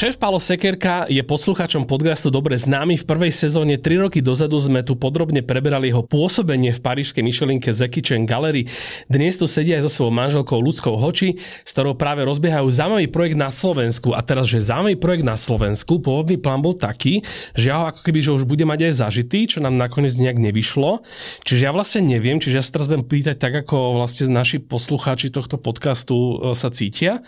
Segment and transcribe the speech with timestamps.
[0.00, 2.96] Šéf Palo Sekerka je poslucháčom podcastu dobre známy.
[2.96, 7.68] V prvej sezóne 3 roky dozadu sme tu podrobne preberali jeho pôsobenie v parížskej myšelinke
[7.68, 8.64] Zeki Chen Gallery.
[9.12, 13.36] Dnes tu sedí aj so svojou manželkou Ľudskou Hoči, s ktorou práve rozbiehajú zaujímavý projekt
[13.36, 14.16] na Slovensku.
[14.16, 17.20] A teraz, že zaujímavý projekt na Slovensku, pôvodný plán bol taký,
[17.52, 20.40] že ja ho ako keby že už bude mať aj zažitý, čo nám nakoniec nejak
[20.40, 21.04] nevyšlo.
[21.44, 25.28] Čiže ja vlastne neviem, čiže ja sa teraz budem pýtať tak, ako vlastne naši poslucháči
[25.28, 27.20] tohto podcastu e, sa cítia.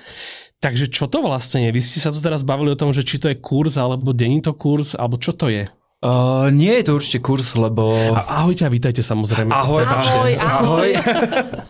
[0.63, 1.75] Takže čo to vlastne je?
[1.75, 4.39] Vy ste sa tu teraz bavili o tom, že či to je kurz, alebo není
[4.39, 5.67] to kurz, alebo čo to je?
[6.03, 7.91] Uh, nie je to určite kurz, lebo...
[8.15, 9.51] A, ahojte a vítajte samozrejme.
[9.51, 10.91] Ahoj, ahoj, ahoj.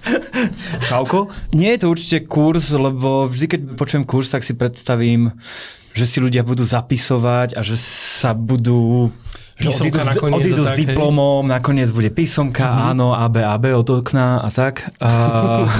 [0.92, 1.32] Čauko.
[1.56, 5.40] Nie je to určite kurz, lebo vždy, keď počujem kurz, tak si predstavím,
[5.96, 9.08] že si ľudia budú zapisovať a že sa budú
[9.64, 10.80] Písomka odídu, nakoniec odídu s tak, hej?
[10.84, 12.82] diplomom, nakoniec bude písomka, Mhm.
[12.88, 14.74] áno, AB, AB od okna a tak.
[14.98, 15.10] A,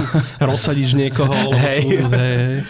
[0.41, 1.81] Rozsadíš niekoho, Hej.
[2.01, 2.63] hej.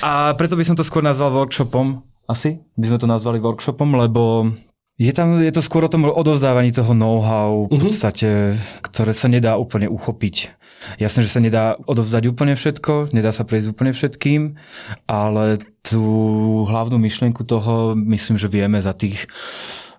[0.00, 2.02] a preto by som to skôr nazval workshopom.
[2.24, 4.46] Asi by sme to nazvali workshopom, lebo
[4.94, 9.56] je tam, je to skôr o tom odozdávaní toho know-how v podstate, ktoré sa nedá
[9.56, 10.52] úplne uchopiť.
[10.96, 14.60] Jasné, že sa nedá odovzdať úplne všetko, nedá sa prejsť úplne všetkým,
[15.06, 16.04] ale tú
[16.64, 19.24] hlavnú myšlienku toho myslím, že vieme za tých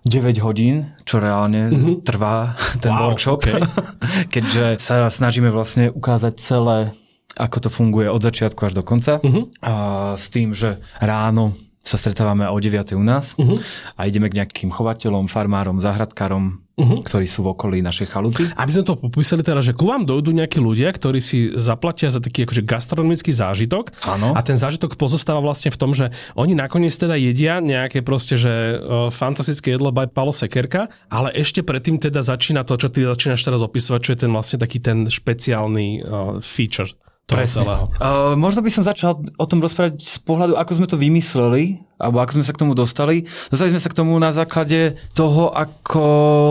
[0.02, 1.70] 9 hodín, čo reálne
[2.02, 3.62] trvá ten Wow, workshop, okay.
[4.34, 6.78] keďže sa snažíme vlastne ukázať celé
[7.32, 9.16] ako to funguje od začiatku až do konca.
[9.16, 9.48] Uh-huh.
[9.64, 9.72] A
[10.20, 12.94] s tým, že ráno sa stretávame o 9.
[12.94, 13.58] u nás uh-huh.
[13.98, 17.02] a ideme k nejakým chovateľom, farmárom, záhradkárom, uh-huh.
[17.02, 18.46] ktorí sú v okolí našej chalupy.
[18.54, 22.22] Aby sme to popísali teda, že ku vám dojdú nejakí ľudia, ktorí si zaplatia za
[22.22, 23.98] taký akože gastronomický zážitok.
[24.06, 24.30] Áno.
[24.38, 28.78] A ten zážitok pozostáva vlastne v tom, že oni nakoniec teda jedia nejaké proste, že
[28.78, 33.42] uh, fantastické jedlo by Palo Sekerka, ale ešte predtým teda začína to, čo ty začínaš
[33.42, 36.94] teraz opisovať, čo je ten vlastne taký ten špeciálny uh, feature
[37.26, 37.84] toho celého.
[38.02, 42.18] Uh, možno by som začal o tom rozprávať z pohľadu, ako sme to vymysleli, alebo
[42.18, 43.24] ako sme sa k tomu dostali.
[43.48, 46.04] Dostali sme sa k tomu na základe toho, ako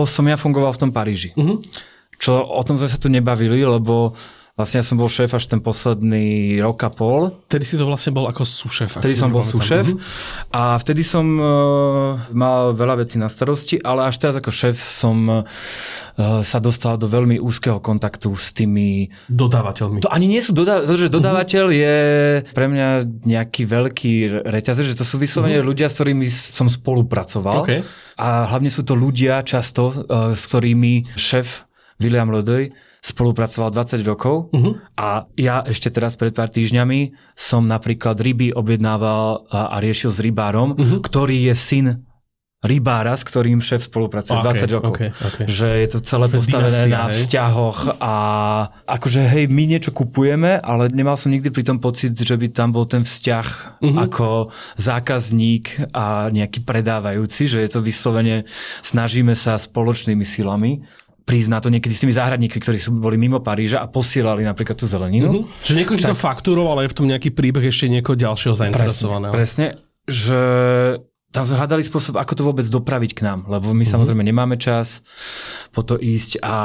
[0.08, 1.36] som ja fungoval v tom Paríži.
[1.36, 1.60] Uh-huh.
[2.16, 4.16] Čo o tom sme sa tu nebavili, lebo
[4.52, 7.32] vlastne ja som bol šéf až ten posledný rok a pol.
[7.48, 9.00] Vtedy si to vlastne bol ako sušef.
[9.00, 9.96] Vtedy som bol súšef Mhm.
[10.52, 15.16] a vtedy som uh, mal veľa vecí na starosti, ale až teraz ako šéf som
[15.24, 15.40] uh,
[16.44, 19.08] sa dostal do veľmi úzkeho kontaktu s tými...
[19.32, 20.04] Dodávateľmi.
[20.04, 21.96] To ani nie sú dodávateľ, že dodávateľ je
[22.52, 22.88] pre mňa
[23.24, 24.14] nejaký veľký
[24.44, 27.64] reťazec, že to sú vyslovene ľudia, s ktorými som spolupracoval.
[27.64, 27.80] OK.
[28.20, 31.64] A hlavne sú to ľudia často, uh, s ktorými šéf
[31.96, 34.78] William Lodej spolupracoval 20 rokov uh-huh.
[34.94, 40.22] a ja ešte teraz pred pár týždňami som napríklad ryby objednával a, a riešil s
[40.22, 41.02] rybárom, uh-huh.
[41.02, 41.86] ktorý je syn
[42.62, 44.94] rybára, s ktorým šéf spolupracuje Ok, 20 rokov.
[44.94, 45.38] ok, ok.
[45.50, 47.14] Že je to celé postavené Dynastia, na hej?
[47.18, 48.14] vzťahoch a
[48.86, 52.70] akože hej, my niečo kupujeme, ale nemal som nikdy pri tom pocit, že by tam
[52.70, 53.46] bol ten vzťah
[53.82, 53.98] uh-huh.
[54.06, 58.46] ako zákazník a nejaký predávajúci, že je to vyslovene,
[58.86, 60.86] snažíme sa spoločnými silami
[61.22, 64.74] prísť na to niekedy s tými záhradníkmi, ktorí sú, boli mimo Paríža a posielali napríklad
[64.74, 65.46] tú zeleninu.
[65.46, 65.64] Uh-huh.
[65.64, 69.32] Že niekoho ti to faktúroval, ale je v tom nejaký príbeh ešte niekoho ďalšieho zainteresovaného.
[69.32, 70.40] Presne, že
[71.32, 75.00] tam sme hľadali spôsob, ako to vôbec dopraviť k nám, lebo my samozrejme nemáme čas
[75.72, 76.56] po to ísť a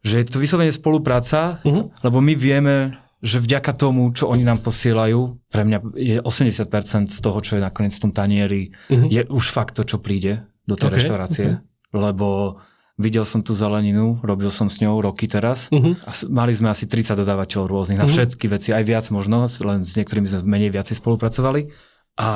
[0.00, 1.60] že je to vyslovene spolupráca,
[2.00, 7.18] lebo my vieme, že vďaka tomu, čo oni nám posielajú, pre mňa je 80% z
[7.20, 10.88] toho, čo je nakoniec v tom tanieri, je už fakt to, čo príde do tej
[10.88, 11.60] Ok, reštaurácie,
[11.92, 12.56] lebo
[13.00, 15.72] videl som tú zeleninu, robil som s ňou roky teraz.
[16.04, 19.80] A s- mali sme asi 30 dodávateľov rôznych na všetky veci, aj viac možno, len
[19.80, 21.72] s niektorými sme menej viacej spolupracovali.
[22.14, 22.28] A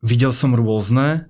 [0.00, 1.26] videl som rôzne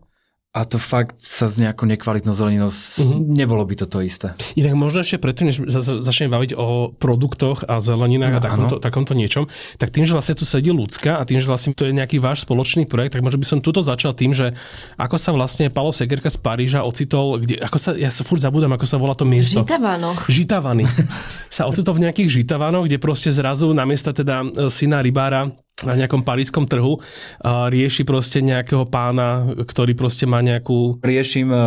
[0.50, 3.22] a to fakt sa s nejakou nekvalitnou zeleninou, uh-huh.
[3.22, 4.34] nebolo by to to isté.
[4.58, 8.42] Inak možno ešte predtým, než za- za- začneme baviť o produktoch a zeleninách a No,
[8.42, 9.46] takomto, takomto niečom,
[9.78, 12.42] tak tým, že vlastne tu sedí ľudská a tým, že vlastne to je nejaký váš
[12.42, 14.58] spoločný projekt, tak možno by som tuto začal tým, že
[14.98, 18.74] ako sa vlastne Palo Segerka z Paríža ocitol, kde, ako sa, ja sa furt zabudám,
[18.74, 19.62] ako sa volá to miesto.
[19.62, 20.26] Žitavanoch.
[20.26, 20.82] Žitavany.
[21.46, 25.54] sa ocitol v nejakých žitavanoch, kde proste zrazu namiesto teda e, syna rybára
[25.84, 27.00] na nejakom parískom trhu
[27.40, 31.00] a rieši proste nejakého pána, ktorý proste má nejakú...
[31.00, 31.60] Riešim uh,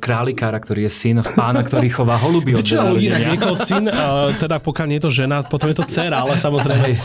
[0.00, 2.56] králikára, ktorý je syn pána, ktorý chová holuby.
[2.56, 6.24] Väčšina ľudí niekoho syn, uh, teda pokiaľ nie je to žena, potom je to dcera,
[6.24, 6.96] ale samozrejme.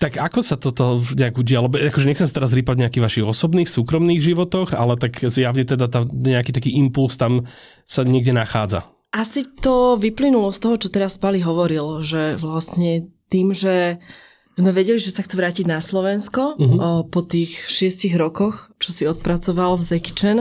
[0.00, 1.68] tak ako sa toto nejak udialo?
[1.68, 6.08] Akože nechcem sa teraz rýpať nejakých vašich osobných, súkromných životoch, ale tak zjavne teda tá,
[6.08, 7.44] nejaký taký impuls tam
[7.84, 8.88] sa niekde nachádza.
[9.10, 13.98] Asi to vyplynulo z toho, čo teraz Pali hovoril, že vlastne tým, že
[14.60, 16.78] sme vedeli, že sa chce vrátiť na Slovensko uh-huh.
[16.78, 20.38] o, po tých šiestich rokoch, čo si odpracoval v Zekičen,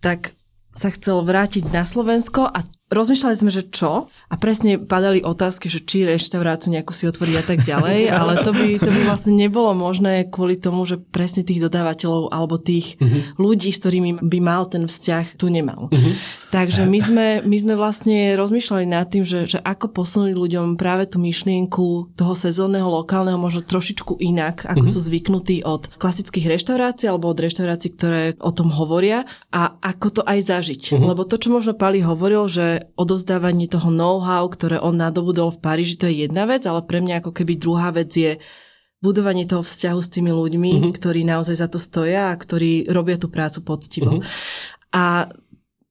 [0.00, 0.32] tak
[0.72, 5.84] sa chcel vrátiť na Slovensko a rozmýšľali sme, že čo a presne padali otázky, že
[5.84, 9.76] či reštauráciu nejakú si otvoriť a tak ďalej, ale to by, to by vlastne nebolo
[9.76, 13.36] možné kvôli tomu, že presne tých dodávateľov alebo tých uh-huh.
[13.36, 15.92] ľudí, s ktorými by mal ten vzťah, tu nemal.
[15.92, 16.12] Uh-huh.
[16.48, 21.04] Takže my sme, my sme vlastne rozmýšľali nad tým, že, že ako posunúť ľuďom práve
[21.04, 24.94] tú myšlienku toho sezónneho, lokálneho, možno trošičku inak, ako uh-huh.
[24.96, 30.22] sú zvyknutí od klasických reštaurácií alebo od reštaurácií, ktoré o tom hovoria a ako to
[30.24, 30.96] aj zažiť.
[30.96, 31.12] Uh-huh.
[31.12, 35.98] Lebo to, čo možno Pali hovoril, že odozdávanie toho know-how, ktoré on nadobudol v Paríži,
[35.98, 38.38] to je jedna vec, ale pre mňa ako keby druhá vec je
[38.98, 40.92] budovanie toho vzťahu s tými ľuďmi, uh-huh.
[40.94, 44.18] ktorí naozaj za to stoja a ktorí robia tú prácu poctivo.
[44.18, 44.26] Uh-huh.
[44.90, 45.30] A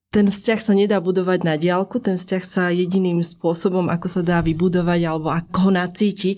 [0.07, 4.39] ten vzťah sa nedá budovať na diálku, ten vzťah sa jediným spôsobom, ako sa dá
[4.39, 6.37] vybudovať alebo ako ho nacítiť,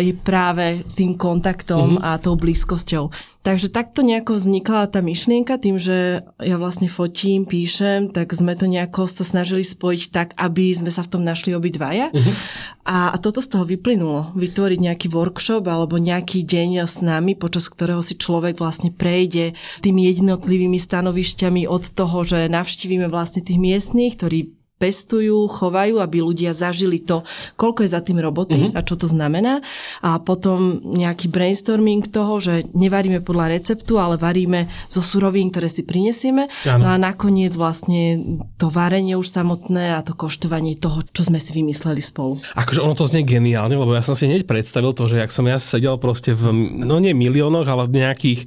[0.00, 2.06] je práve tým kontaktom mm-hmm.
[2.06, 3.10] a tou blízkosťou.
[3.46, 8.66] Takže takto nejako vznikla tá myšlienka, tým, že ja vlastne fotím, píšem, tak sme to
[8.66, 12.10] nejako sa snažili spojiť tak, aby sme sa v tom našli obidvaja.
[12.10, 12.34] Uh-huh.
[12.82, 14.34] A, a toto z toho vyplynulo.
[14.34, 20.10] Vytvoriť nejaký workshop alebo nejaký deň s nami, počas ktorého si človek vlastne prejde tými
[20.10, 27.00] jednotlivými stanovišťami od toho, že navštívime vlastne tých miestných, ktorí pestujú, chovajú, aby ľudia zažili
[27.00, 27.24] to,
[27.56, 28.76] koľko je za tým roboty mm-hmm.
[28.76, 29.64] a čo to znamená.
[30.04, 35.80] A potom nejaký brainstorming toho, že nevaríme podľa receptu, ale varíme zo surovín, ktoré si
[35.80, 36.52] prinesieme.
[36.68, 36.84] Ano.
[36.84, 38.20] No a nakoniec vlastne
[38.60, 42.36] to varenie už samotné a to koštovanie toho, čo sme si vymysleli spolu.
[42.52, 45.48] Akože ono to znie geniálne, lebo ja som si hneď predstavil to, že ak som
[45.48, 46.52] ja sedel proste v,
[46.84, 48.40] no nie miliónoch, ale v nejakých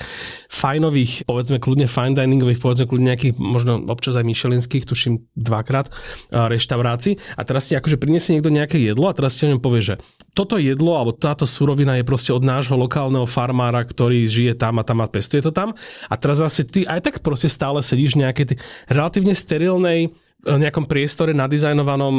[0.49, 5.89] fajnových, povedzme kľudne fine diningových, povedzme kľudne nejakých, možno občas aj myšelinských, tuším dvakrát,
[6.31, 7.39] reštaurácii.
[7.39, 9.95] A teraz ti akože prinesie niekto nejaké jedlo a teraz ti o ňom povie, že
[10.35, 14.87] toto jedlo alebo táto surovina je proste od nášho lokálneho farmára, ktorý žije tam a
[14.87, 15.75] tam a pestuje to tam.
[16.07, 18.45] A teraz vlastne ty aj tak proste stále sedíš v nejakej
[18.87, 22.15] relatívne sterilnej nejakom priestore nadizajnovanom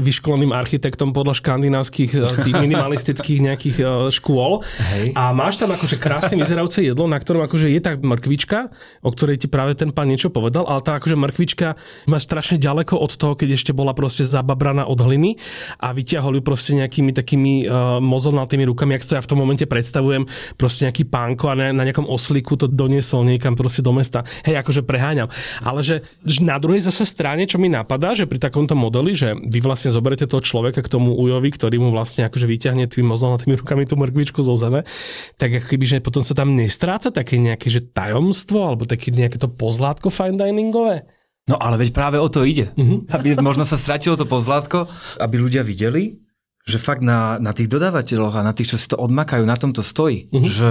[0.00, 2.12] vyškoleným architektom podľa škandinávskych
[2.48, 3.76] tých minimalistických nejakých
[4.08, 4.64] škôl.
[4.96, 5.12] Hej.
[5.12, 8.72] A máš tam akože krásne vyzerajúce jedlo, na ktorom akože je tá mrkvička,
[9.04, 11.76] o ktorej ti práve ten pán niečo povedal, ale tá akože mrkvička
[12.08, 15.36] má strašne ďaleko od toho, keď ešte bola proste zababraná od hliny
[15.76, 19.68] a vyťahol ju proste nejakými takými uh, mozolnatými rukami, ak to ja v tom momente
[19.68, 20.24] predstavujem,
[20.56, 24.24] proste nejaký pánko a na, na nejakom oslíku to doniesol niekam proste do mesta.
[24.48, 25.28] Hej, akože preháňam.
[25.60, 29.34] Ale že, že na druhej zase strane niečo mi napadá, že pri takomto modeli, že
[29.34, 33.34] vy vlastne zoberete toho človeka k tomu ujovi, ktorý mu vlastne akože vyťahne tým mozom
[33.34, 34.86] tými rukami tú mrkvičku zo zeme,
[35.34, 39.42] tak ako keby, že potom sa tam nestráca také nejaké že tajomstvo alebo také nejaké
[39.42, 41.02] to pozlátko fine diningové?
[41.50, 42.70] No ale veď práve o to ide.
[42.78, 43.02] Uh-huh.
[43.10, 44.86] Aby možno sa stratilo to pozlátko,
[45.18, 46.22] aby ľudia videli,
[46.62, 49.74] že fakt na, na tých dodávateľoch a na tých, čo si to odmakajú, na tom
[49.74, 50.30] to stojí.
[50.30, 50.46] Uh-huh.
[50.46, 50.70] Že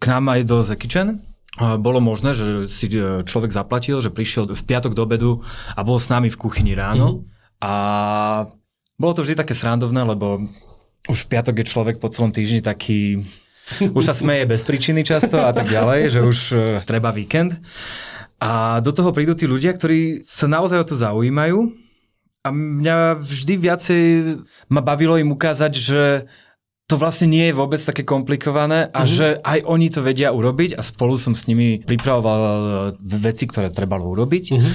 [0.00, 1.20] k nám aj do The Kitchen
[1.58, 5.42] bolo možné, že si e, človek zaplatil, že prišiel v piatok do obedu
[5.74, 7.26] a bol s nami v kuchyni ráno.
[7.26, 7.66] Mm-hmm.
[7.66, 7.72] A
[8.94, 10.46] bolo to vždy také srandovné, lebo
[11.10, 13.26] už v piatok je človek po celom týždni taký...
[13.94, 17.54] Už sa smeje bez príčiny často a tak ďalej, že už uh, treba víkend.
[18.42, 21.70] A do toho prídu tí ľudia, ktorí sa naozaj o to zaujímajú.
[22.42, 24.02] A mňa vždy viacej
[24.74, 26.26] ma bavilo im ukázať, že
[26.90, 29.14] to vlastne nie je vôbec také komplikované a mm-hmm.
[29.14, 32.50] že aj oni to vedia urobiť a spolu som s nimi pripravoval e,
[33.14, 34.72] veci, ktoré trebalo urobiť mm-hmm.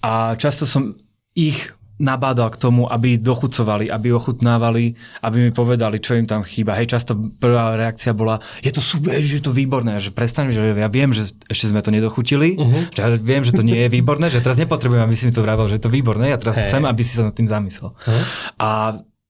[0.00, 0.96] a často som
[1.36, 4.94] ich nabádal k tomu, aby dochucovali, aby ochutnávali,
[5.26, 6.78] aby mi povedali, čo im tam chýba.
[6.78, 10.62] Hej, často prvá reakcia bola, je to super, že je to výborné, že prestaň, že
[10.78, 12.94] ja viem, že ešte sme to nedochutili, uh-huh.
[12.94, 15.42] že ja viem, že to nie je výborné, že teraz nepotrebujem, aby si mi to
[15.42, 16.70] vravel, že je to výborné, ja teraz hey.
[16.70, 17.90] chcem, aby si sa nad tým zamyslel.
[17.90, 18.22] Uh-huh.
[18.62, 18.68] A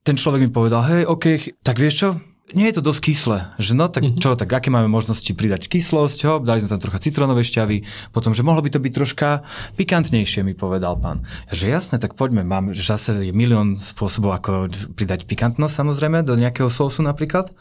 [0.04, 1.24] ten človek mi povedal, hej, OK,
[1.64, 2.08] tak vieš čo,
[2.56, 3.38] nie je to dosť kyslé.
[3.60, 4.20] Že no tak mhm.
[4.20, 8.32] čo, tak aké máme možnosti pridať kyslosť, ho, dali sme tam trocha citrónové šťavy, potom,
[8.32, 9.28] že mohlo by to byť troška
[9.76, 11.28] pikantnejšie, mi povedal pán.
[11.52, 16.36] Že jasné, tak poďme, mám, že zase je milión spôsobov, ako pridať pikantnosť samozrejme do
[16.36, 17.52] nejakého sósu napríklad.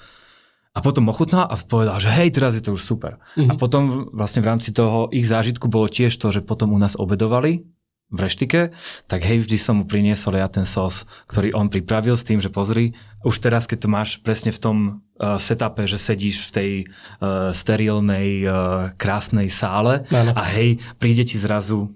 [0.77, 3.17] A potom ochutnal a povedal, že hej, teraz je to už super.
[3.33, 3.49] Mm-hmm.
[3.49, 6.93] A potom vlastne v rámci toho ich zážitku bolo tiež to, že potom u nás
[6.93, 7.65] obedovali
[8.07, 8.71] v reštike,
[9.11, 12.47] tak hej, vždy som mu priniesol ja ten sos, ktorý on pripravil s tým, že
[12.47, 12.95] pozri,
[13.27, 14.77] už teraz, keď to máš presne v tom
[15.17, 18.53] setupe, že sedíš v tej uh, sterilnej, uh,
[18.95, 20.31] krásnej sále ano.
[20.37, 21.91] a hej, príde ti zrazu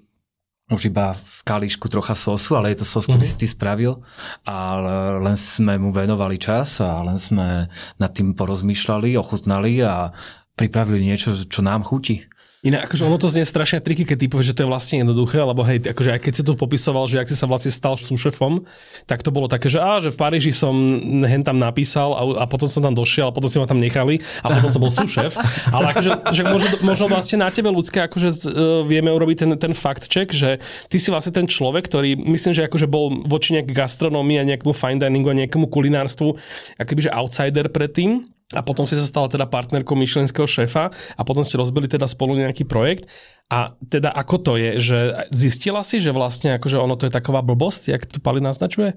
[0.71, 3.39] už iba v kalíšku trocha sosu, ale je to sos, ktorý mm-hmm.
[3.39, 3.99] si ty spravil
[4.47, 4.79] a
[5.19, 7.67] len sme mu venovali čas a len sme
[7.99, 10.15] nad tým porozmýšľali, ochutnali a
[10.55, 12.23] pripravili niečo, čo nám chutí.
[12.61, 15.41] Inak akože ono to znie strašne triky, keď ty povieš, že to je vlastne jednoduché,
[15.41, 18.69] lebo hej, akože aj keď si tu popisoval, že ak si sa vlastne stal súšefom,
[19.09, 20.77] tak to bolo také, že á, že v Paríži som
[21.25, 24.21] hen tam napísal a, a potom som tam došiel a potom si ma tam nechali
[24.45, 25.33] a potom som bol súšef.
[25.73, 29.73] Ale akože, že možno, možno vlastne na tebe ľudské akože uh, vieme urobiť ten, ten
[29.73, 33.73] fakt check, že ty si vlastne ten človek, ktorý myslím, že akože bol voči nejakej
[33.73, 36.37] gastronómii a nejakému fine diningu a nejakému kulinárstvu
[36.77, 41.43] akoby, že outsider predtým a potom si sa stala teda partnerkou myšlenského šéfa a potom
[41.43, 43.07] ste rozbili teda spolu nejaký projekt.
[43.51, 44.99] A teda ako to je, že
[45.31, 48.95] zistila si, že vlastne akože ono to je taková blbosť, jak tu Pali naznačuje?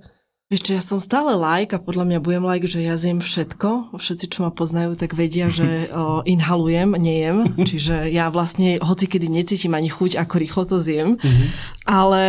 [0.53, 3.97] Ešte ja som stále like a podľa mňa budem like, že ja zjem všetko.
[3.97, 7.57] Všetci, čo ma poznajú, tak vedia, že o, inhalujem, nejem.
[7.57, 11.17] Čiže ja vlastne hoci kedy necítim ani chuť, ako rýchlo to zjem.
[11.17, 11.49] Mm-hmm.
[11.89, 12.23] Ale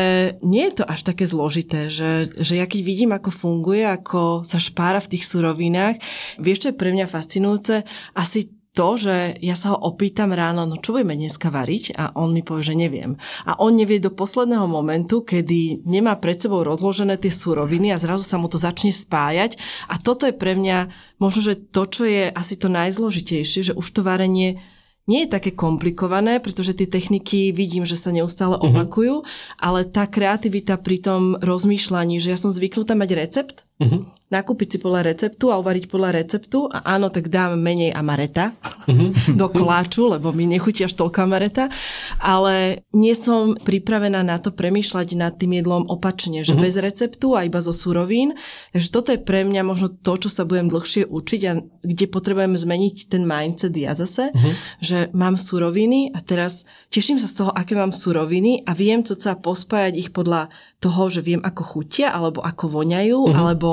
[0.48, 4.64] nie je to až také zložité, že, že ja keď vidím, ako funguje, ako sa
[4.64, 6.00] špára v tých surovinách,
[6.40, 7.84] vieš, čo je pre mňa fascinujúce?
[8.16, 11.96] Asi to, že ja sa ho opýtam ráno, no čo budeme dneska variť?
[11.96, 13.16] A on mi povie, že neviem.
[13.48, 18.28] A on nevie do posledného momentu, kedy nemá pred sebou rozložené tie suroviny a zrazu
[18.28, 19.56] sa mu to začne spájať.
[19.88, 20.92] A toto je pre mňa
[21.24, 24.60] možno, že to, čo je asi to najzložitejšie, že už to varenie
[25.06, 28.64] nie je také komplikované, pretože tie techniky vidím, že sa neustále mhm.
[28.74, 29.62] opakujú, uh-huh.
[29.62, 34.78] ale tá kreativita pri tom rozmýšľaní, že ja som zvyknutá mať recept, uh-huh nakúpiť si
[34.82, 38.58] podľa receptu a uvariť podľa receptu a áno, tak dám menej amareta
[38.90, 39.38] mm-hmm.
[39.40, 41.70] do koláču, lebo mi nechutí až toľko amareta,
[42.18, 46.66] ale nie som pripravená na to premýšľať nad tým jedlom opačne, že mm-hmm.
[46.66, 48.34] bez receptu a iba zo surovín.
[48.74, 51.52] Takže toto je pre mňa možno to, čo sa budem dlhšie učiť a
[51.86, 54.54] kde potrebujem zmeniť ten mindset ja zase, mm-hmm.
[54.82, 59.14] že mám suroviny a teraz teším sa z toho, aké mám suroviny a viem, co
[59.14, 60.50] sa pospájať ich podľa
[60.82, 63.38] toho, že viem, ako chutia alebo ako voňajú, mm-hmm.
[63.38, 63.65] alebo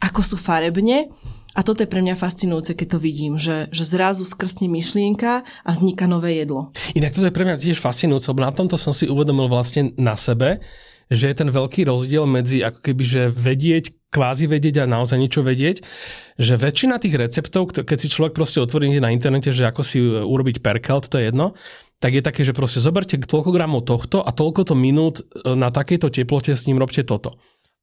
[0.00, 1.12] ako sú farebne.
[1.50, 5.70] A toto je pre mňa fascinujúce, keď to vidím, že, že zrazu skrstne myšlienka a
[5.74, 6.70] vzniká nové jedlo.
[6.94, 10.14] Inak toto je pre mňa tiež fascinujúce, lebo na tomto som si uvedomil vlastne na
[10.14, 10.62] sebe,
[11.10, 15.42] že je ten veľký rozdiel medzi ako keby, že vedieť, kvázi vedieť a naozaj niečo
[15.42, 15.82] vedieť,
[16.38, 20.62] že väčšina tých receptov, keď si človek proste otvorí na internete, že ako si urobiť
[20.62, 21.58] perkelt, to je jedno,
[21.98, 26.14] tak je také, že proste zoberte toľko gramov tohto a toľko to minút na takejto
[26.14, 27.34] teplote s ním robte toto.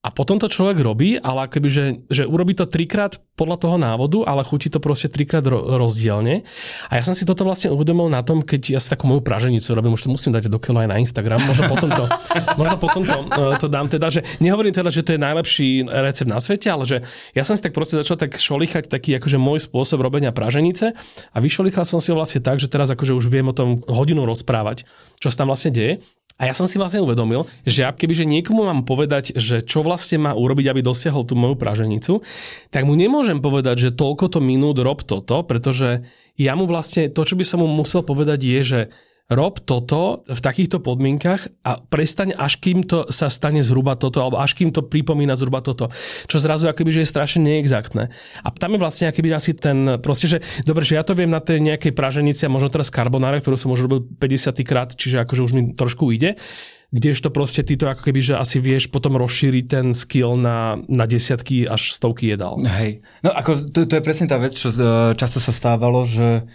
[0.08, 4.24] A potom to človek robí, ale akoby, že, že urobí to trikrát podľa toho návodu,
[4.24, 6.48] ale chutí to proste trikrát rozdielne.
[6.88, 9.68] A ja som si toto vlastne uvedomil na tom, keď ja si takú moju praženicu
[9.76, 12.04] robím, už to musím dať do kilo aj na Instagram, možno potom to,
[12.60, 16.32] možno potom to, e, to dám teda, že nehovorím teda, že to je najlepší recept
[16.32, 17.04] na svete, ale že
[17.36, 20.96] ja som si tak proste začal tak šolichať taký akože môj spôsob robenia praženice
[21.36, 24.24] a vyšolichal som si ho vlastne tak, že teraz akože už viem o tom hodinu
[24.24, 24.88] rozprávať,
[25.20, 26.00] čo sa tam vlastne deje.
[26.38, 30.22] A ja som si vlastne uvedomil, že ja kebyže niekomu mám povedať, že čo vlastne
[30.22, 32.22] má urobiť, aby dosiahol tú moju praženicu,
[32.70, 36.06] tak mu nemôžem povedať, že toľko to minút rob toto, pretože
[36.38, 38.80] ja mu vlastne, to, čo by som mu musel povedať je, že
[39.28, 44.40] rob toto v takýchto podmienkach a prestaň, až kým to sa stane zhruba toto, alebo
[44.40, 45.92] až kým to pripomína zhruba toto.
[46.32, 48.08] Čo zrazu akoby, že je strašne neexaktné.
[48.44, 51.44] A tam je vlastne akoby asi ten, proste, že dobre, že ja to viem na
[51.44, 55.42] tej nejakej praženici a možno teraz karbonáre, ktorú som možno robil 50 krát, čiže akože
[55.44, 56.40] už mi trošku ide
[56.88, 61.04] kdežto proste ty to ako keby, že asi vieš potom rozšíriť ten skill na, na
[61.04, 62.56] desiatky až stovky jedál.
[62.64, 63.04] Hej.
[63.28, 66.48] No ako to, to je presne tá vec, čo e, často sa stávalo, že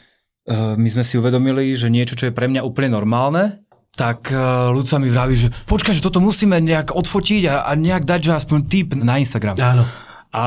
[0.51, 4.97] my sme si uvedomili, že niečo, čo je pre mňa úplne normálne, tak uh, ľudca
[4.97, 8.59] mi vraví, že počkaj, že toto musíme nejak odfotiť a, a nejak dať, že aspoň
[8.65, 9.61] tip na Instagram.
[9.61, 9.85] Áno.
[10.33, 10.45] A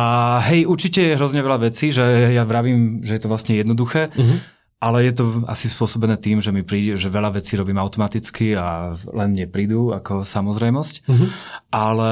[0.49, 4.37] hej, určite je hrozne veľa vecí, že ja vravím, že je to vlastne jednoduché, uh-huh.
[4.81, 8.97] ale je to asi spôsobené tým, že mi príde, že veľa vecí robím automaticky a
[9.13, 11.05] len mne prídu ako samozrejmosť.
[11.05, 11.29] Uh-huh.
[11.69, 12.11] Ale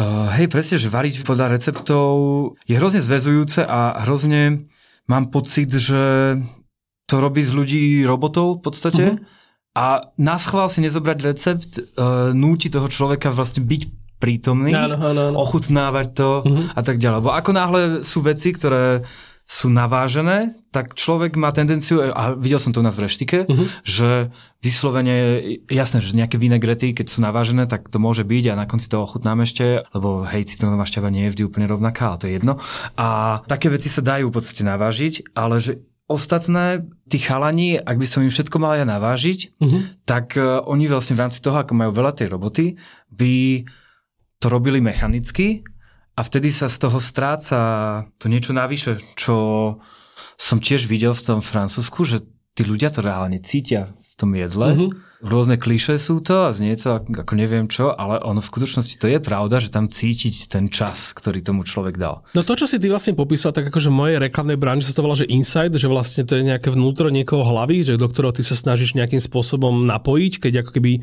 [0.00, 2.08] uh, hej, presne, že variť podľa receptov
[2.64, 4.64] je hrozne zväzujúce a hrozne
[5.12, 6.40] mám pocit, že
[7.08, 9.04] to robí z ľudí robotov v podstate.
[9.16, 9.36] Uh-huh.
[9.72, 13.82] A na schvál si nezobrať recept uh, núti toho človeka vlastne byť
[14.18, 15.36] prítomný, áno, áno, áno.
[15.38, 16.74] ochutnávať to uh-huh.
[16.74, 17.18] a tak ďalej.
[17.22, 19.06] Lebo ako náhle sú veci, ktoré
[19.48, 23.66] sú navážené, tak človek má tendenciu, a videl som to u nás v reštike, uh-huh.
[23.80, 24.28] že
[24.60, 25.40] vyslovene,
[25.72, 29.08] jasné, že nejaké vinegrety, keď sú navážené, tak to môže byť a na konci toho
[29.08, 32.60] ochutnáme ešte, lebo hej, citrónová šťava nie je vždy úplne rovnaká, ale to je jedno.
[33.00, 38.06] A také veci sa dajú v podstate navážiť, ale že ostatné, tí chalani, ak by
[38.08, 39.80] som im všetko mal ja navážiť, uh-huh.
[40.08, 42.80] tak uh, oni vlastne v rámci toho, ako majú veľa tej roboty,
[43.12, 43.62] by
[44.40, 45.60] to robili mechanicky
[46.16, 47.58] a vtedy sa z toho stráca
[48.16, 49.36] to niečo navyše, čo
[50.40, 52.24] som tiež videl v tom Francúzsku, že
[52.56, 54.68] tí ľudia to reálne cítia v tom jedle.
[54.74, 59.02] Mm-hmm rôzne kliše sú to a znie to ako neviem čo, ale ono v skutočnosti
[59.02, 62.22] to je pravda, že tam cítiť ten čas, ktorý tomu človek dal.
[62.38, 65.02] No to, čo si ty vlastne popísal, tak akože v mojej reklamnej branži sa to
[65.02, 68.46] volá, že insight, že vlastne to je nejaké vnútro niekoho hlavy, že do ktorého ty
[68.46, 71.00] sa snažíš nejakým spôsobom napojiť, keď ako keby e,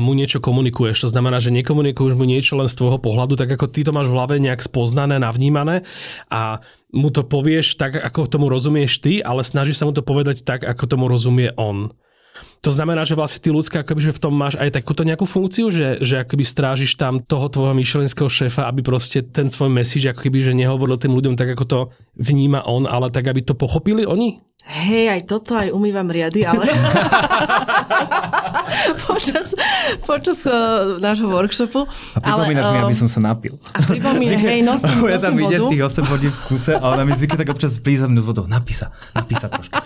[0.00, 1.04] mu niečo komunikuješ.
[1.04, 4.08] To znamená, že nekomunikuješ mu niečo len z tvojho pohľadu, tak ako ty to máš
[4.08, 5.84] v hlave nejak spoznané, navnímané
[6.32, 6.64] a
[6.96, 10.64] mu to povieš tak, ako tomu rozumieš ty, ale snažíš sa mu to povedať tak,
[10.64, 11.92] ako tomu rozumie on.
[12.64, 15.68] To znamená, že vlastne ty ľudská, akoby, že v tom máš aj takúto nejakú funkciu,
[15.68, 20.24] že, že akoby strážiš tam toho tvojho myšelenského šéfa, aby proste ten svoj message ako
[20.24, 21.78] keby, že nehovoril tým ľuďom tak, ako to
[22.16, 24.40] vníma on, ale tak, aby to pochopili oni?
[24.64, 26.64] Hej, aj toto aj umývam riady, ale
[29.04, 29.52] počas,
[30.08, 31.84] počas uh, nášho workshopu.
[32.16, 33.60] A pripomínaš ale, mi, uh, aby som sa napil.
[33.76, 37.12] A pripomínaš, hej, nosím, nosím Ja tam vidím tých 8 hodín v kuse, ale nám
[37.12, 38.48] je zvykne tak občas prísť s vodou.
[38.48, 39.76] Napísa, napísa trošku.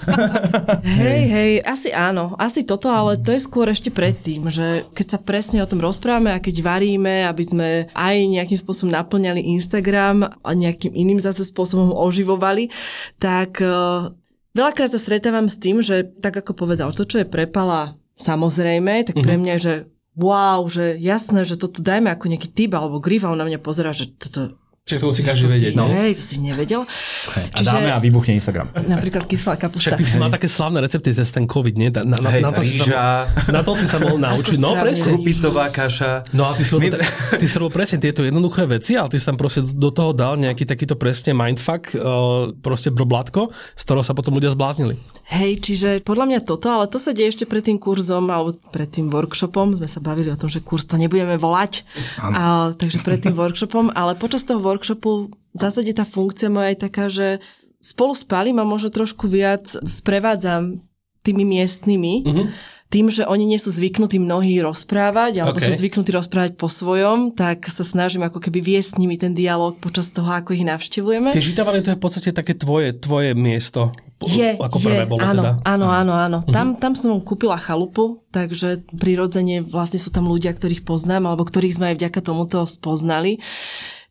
[0.86, 5.18] hej, hej, asi áno, asi toto, ale to je skôr ešte predtým, že keď sa
[5.18, 10.50] presne o tom rozprávame a keď varíme, aby sme aj nejakým spôsobom naplňali Instagram a
[10.52, 12.68] nejakým iným zase spôsobom oživovali,
[13.16, 14.12] tak uh,
[14.58, 19.22] Veľakrát sa stretávam s tým, že tak ako povedal, to, čo je prepala samozrejme, tak
[19.22, 19.40] pre mhm.
[19.46, 19.74] mňa je, že
[20.18, 23.62] wow, že jasné, že toto dajme ako nejaký typ alebo grif a on na mňa
[23.62, 25.72] pozera, že toto Čiže to musí každý vedieť.
[25.76, 25.84] no.
[25.84, 26.88] Hej, to si nevedel.
[27.28, 27.44] Okay.
[27.52, 28.72] A Čiže, dáme a vybuchne Instagram.
[28.72, 29.92] Napríklad kyslá kapusta.
[29.92, 31.92] Však ty si mal také slavné recepty cez ten COVID, nie?
[31.92, 34.56] Na, na, Hej, na, to si sa, na to si sa mohol naučiť.
[34.56, 35.20] No, presne.
[35.20, 36.32] Krupicová kaša.
[36.32, 36.96] No a ty si, robil,
[37.36, 40.40] ty si robil presne tieto jednoduché veci, ale ty si tam proste do toho dal
[40.40, 44.96] nejaký takýto presne mindfuck, uh, proste broblatko, z ktorého sa potom ľudia zbláznili.
[45.28, 48.88] Hej, čiže podľa mňa toto, ale to sa deje ešte pred tým kurzom alebo pred
[48.88, 49.76] tým workshopom.
[49.76, 51.84] Sme sa bavili o tom, že kurz to nebudeme volať.
[52.24, 56.78] A, takže pred tým workshopom, ale počas toho workshopu v zásade tá funkcia moja je
[56.78, 57.42] taká, že
[57.82, 60.82] spolu s Palim a možno trošku viac sprevádzam
[61.22, 62.14] tými miestnymi.
[62.22, 65.68] Mm-hmm tým, že oni nie sú zvyknutí mnohí rozprávať, alebo okay.
[65.68, 69.76] sú zvyknutí rozprávať po svojom, tak sa snažím ako keby viesť s nimi ten dialog
[69.76, 71.36] počas toho, ako ich navštevujeme.
[71.36, 73.92] Tie žitavany to je v podstate také tvoje, tvoje miesto.
[74.24, 75.52] Je, ako je, prvé bolo áno, teda.
[75.68, 76.38] áno, áno, áno.
[76.42, 76.50] Uh-huh.
[76.50, 81.76] Tam, tam som kúpila chalupu, takže prirodzene vlastne sú tam ľudia, ktorých poznám, alebo ktorých
[81.76, 83.38] sme aj vďaka tomuto spoznali.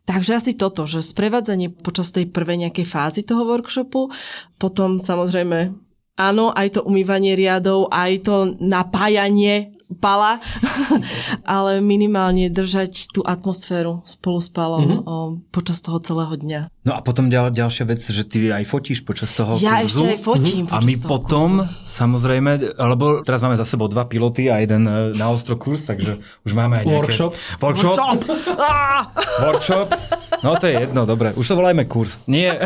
[0.07, 4.07] Takže asi toto, že sprevádzanie počas tej prvej nejakej fázy toho workshopu,
[4.55, 5.75] potom samozrejme
[6.17, 10.43] áno, aj to umývanie riadov, aj to napájanie pala,
[11.47, 15.07] ale minimálne držať tú atmosféru spolu s palom mm-hmm.
[15.07, 15.15] o,
[15.47, 16.67] počas toho celého dňa.
[16.83, 20.03] No a potom ďal, ďalšia vec, že ty aj fotíš počas toho ja kurzu.
[20.03, 20.75] Ja ešte aj fotím mm-hmm.
[20.75, 21.87] A my potom, kurzu.
[21.87, 26.19] samozrejme, alebo teraz máme za sebou dva piloty a jeden e, na ostro kurz, takže
[26.43, 27.15] už máme aj nejaké...
[27.15, 27.31] Workshop.
[27.63, 27.95] Workshop.
[27.95, 28.27] Workshop.
[29.47, 29.87] Workshop.
[30.43, 31.31] No to je jedno, dobre.
[31.39, 32.19] Už to volajme kurz.
[32.27, 32.59] Nie.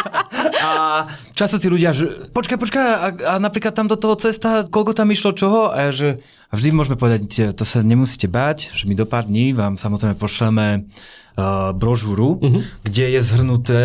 [0.66, 1.04] a
[1.36, 5.12] často tí ľudia, že počkaj, počkaj, a, a napríklad tam do toho cesta, koľko tam
[5.12, 5.68] išlo čoho?
[5.68, 6.08] A ja, že
[6.52, 10.14] a vždy môžeme povedať, to sa nemusíte báť, že my do pár dní vám samozrejme
[10.14, 10.86] pošleme
[11.34, 12.62] uh, brožúru, uh-huh.
[12.86, 13.80] kde je zhrnuté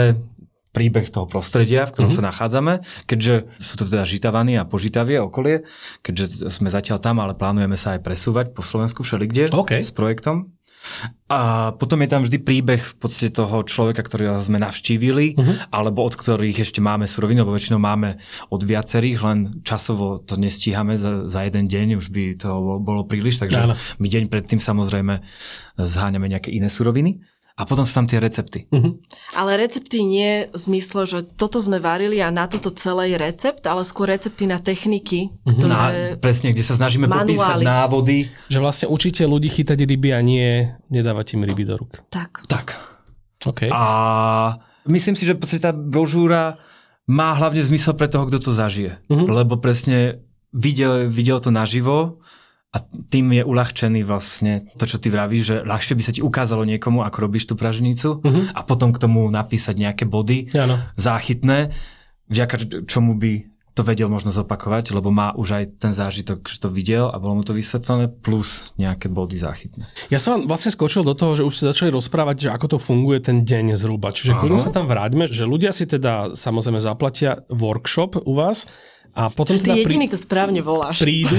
[0.78, 2.22] príbeh toho prostredia, v ktorom uh-huh.
[2.22, 5.66] sa nachádzame, keďže sú to teda Žitavany a Požitavie okolie,
[6.06, 9.82] keďže sme zatiaľ tam, ale plánujeme sa aj presúvať po Slovensku všelikde okay.
[9.82, 10.54] s projektom.
[11.28, 15.76] A potom je tam vždy príbeh v podstate toho človeka, ktorého sme navštívili, uh-huh.
[15.76, 18.16] alebo od ktorých ešte máme suroviny, lebo väčšinou máme
[18.48, 23.44] od viacerých, len časovo to nestíhame za, za jeden deň, už by to bolo príliš,
[23.44, 23.76] takže Áno.
[23.76, 25.20] my deň predtým samozrejme
[25.76, 27.20] zháňame nejaké iné suroviny.
[27.58, 28.70] A potom sú tam tie recepty.
[28.70, 29.02] Uh-huh.
[29.34, 33.66] Ale recepty nie v zmysle, že toto sme varili a na toto celé je recept,
[33.66, 35.58] ale skôr recepty na techniky, uh-huh.
[35.58, 35.74] ktoré...
[35.74, 37.34] Na, presne, kde sa snažíme manuály.
[37.34, 38.18] popísať návody.
[38.54, 41.98] Že vlastne učíte ľudí chytať ryby a nie nedávať im ryby do rúk.
[42.14, 42.46] Tak.
[42.46, 42.78] Tak.
[43.42, 43.74] Okay.
[43.74, 43.84] A
[44.86, 46.62] myslím si, že tá brožúra
[47.10, 49.02] má hlavne zmysel pre toho, kto to zažije.
[49.10, 49.34] Uh-huh.
[49.34, 50.22] Lebo presne
[50.54, 52.22] videl, videl to naživo
[52.76, 56.68] a tým je uľahčený vlastne to, čo ty vravíš, že ľahšie by sa ti ukázalo
[56.68, 58.44] niekomu, ako robíš tú pražnicu uh-huh.
[58.52, 60.76] a potom k tomu napísať nejaké body ano.
[61.00, 61.72] záchytné,
[62.28, 66.74] vďaka čomu by to vedel možno zopakovať, lebo má už aj ten zážitok, že to
[66.74, 69.86] videl a bolo mu to vysvetlené, plus nejaké body záchytné.
[70.10, 73.22] Ja som vlastne skočil do toho, že už ste začali rozprávať, že ako to funguje
[73.22, 74.10] ten deň zhruba.
[74.10, 78.66] Čiže kľudne sa tam vráťme, že ľudia si teda samozrejme zaplatia workshop u vás,
[79.18, 80.14] a potom teda Ty jediný prí...
[80.14, 81.02] to správne voláš.
[81.02, 81.34] Prídu,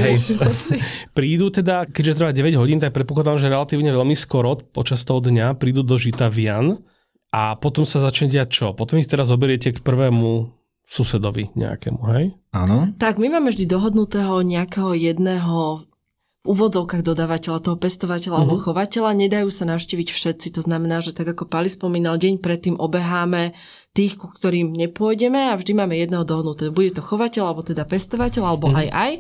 [1.19, 5.55] prídu teda, keďže trvá 9 hodín, tak predpokladám, že relatívne veľmi skoro počas toho dňa
[5.55, 6.83] prídu do Žita Vian
[7.31, 8.67] a potom sa začne diať čo?
[8.75, 10.51] Potom ich teraz zoberiete k prvému
[10.89, 12.35] susedovi nejakému, hej?
[12.51, 12.91] Áno.
[12.97, 15.88] Tak my máme vždy dohodnutého nejakého jedného
[16.49, 18.43] úvodzovkách dodávateľa, toho pestovateľa uh-huh.
[18.49, 18.65] alebo mhm.
[18.65, 19.11] chovateľa.
[19.13, 20.49] Nedajú sa navštíviť všetci.
[20.57, 23.53] To znamená, že tak ako Pali spomínal, deň predtým obeháme
[23.93, 26.71] tých, ku ktorým nepôjdeme a vždy máme jedného dohodnuté.
[26.71, 28.81] Bude to chovateľ, alebo teda pestovateľ, alebo uh-huh.
[28.81, 29.13] aj aj.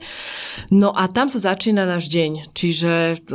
[0.73, 2.55] No a tam sa začína náš deň.
[2.57, 2.93] Čiže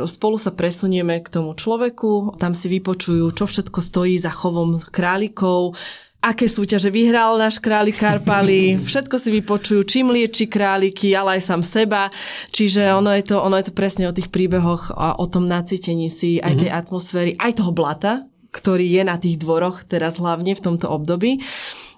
[0.08, 5.76] spolu sa presunieme k tomu človeku, tam si vypočujú, čo všetko stojí za chovom králikov,
[6.24, 11.60] aké súťaže vyhral náš králik Karpali, všetko si vypočujú, čím lieči králiky, ale aj sám
[11.60, 12.08] seba.
[12.48, 16.08] Čiže ono je to, ono je to presne o tých príbehoch a o tom nacítení
[16.08, 16.78] si aj tej mhm.
[16.80, 21.44] atmosféry, aj toho blata, ktorý je na tých dvoroch teraz hlavne v tomto období.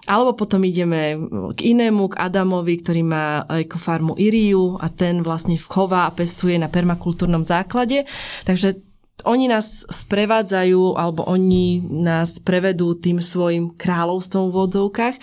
[0.07, 1.19] Alebo potom ideme
[1.51, 6.71] k inému, k Adamovi, ktorý má ekofarmu Iriu a ten vlastne chová a pestuje na
[6.71, 8.07] permakultúrnom základe.
[8.47, 8.86] Takže
[9.25, 15.15] oni nás sprevádzajú, alebo oni nás prevedú tým svojim kráľovstvom v vodzovkách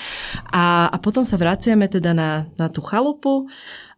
[0.50, 3.46] a, a potom sa vraciame teda na, na tú chalupu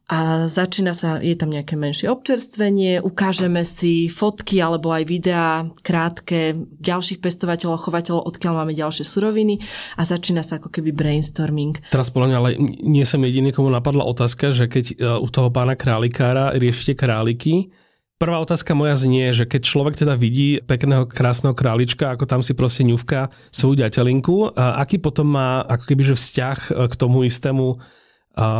[0.06, 6.54] a začína sa, je tam nejaké menšie občerstvenie, ukážeme si fotky alebo aj videá krátke
[6.78, 9.58] ďalších pestovateľov, chovateľov, odkiaľ máme ďalšie suroviny
[9.98, 11.90] a začína sa ako keby brainstorming.
[11.90, 12.54] Teraz podľa ale
[12.86, 17.74] nie som jediný, komu napadla otázka, že keď e, u toho pána králikára riešite králiky,
[18.16, 22.56] Prvá otázka moja znie, že keď človek teda vidí pekného, krásneho králička, ako tam si
[22.56, 27.76] proste ňuvka svoju ďatelinku, aký potom má ako keby že vzťah e, k tomu istému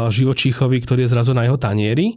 [0.09, 2.16] živočíchovi, ktorý je zrazu na jeho tanieri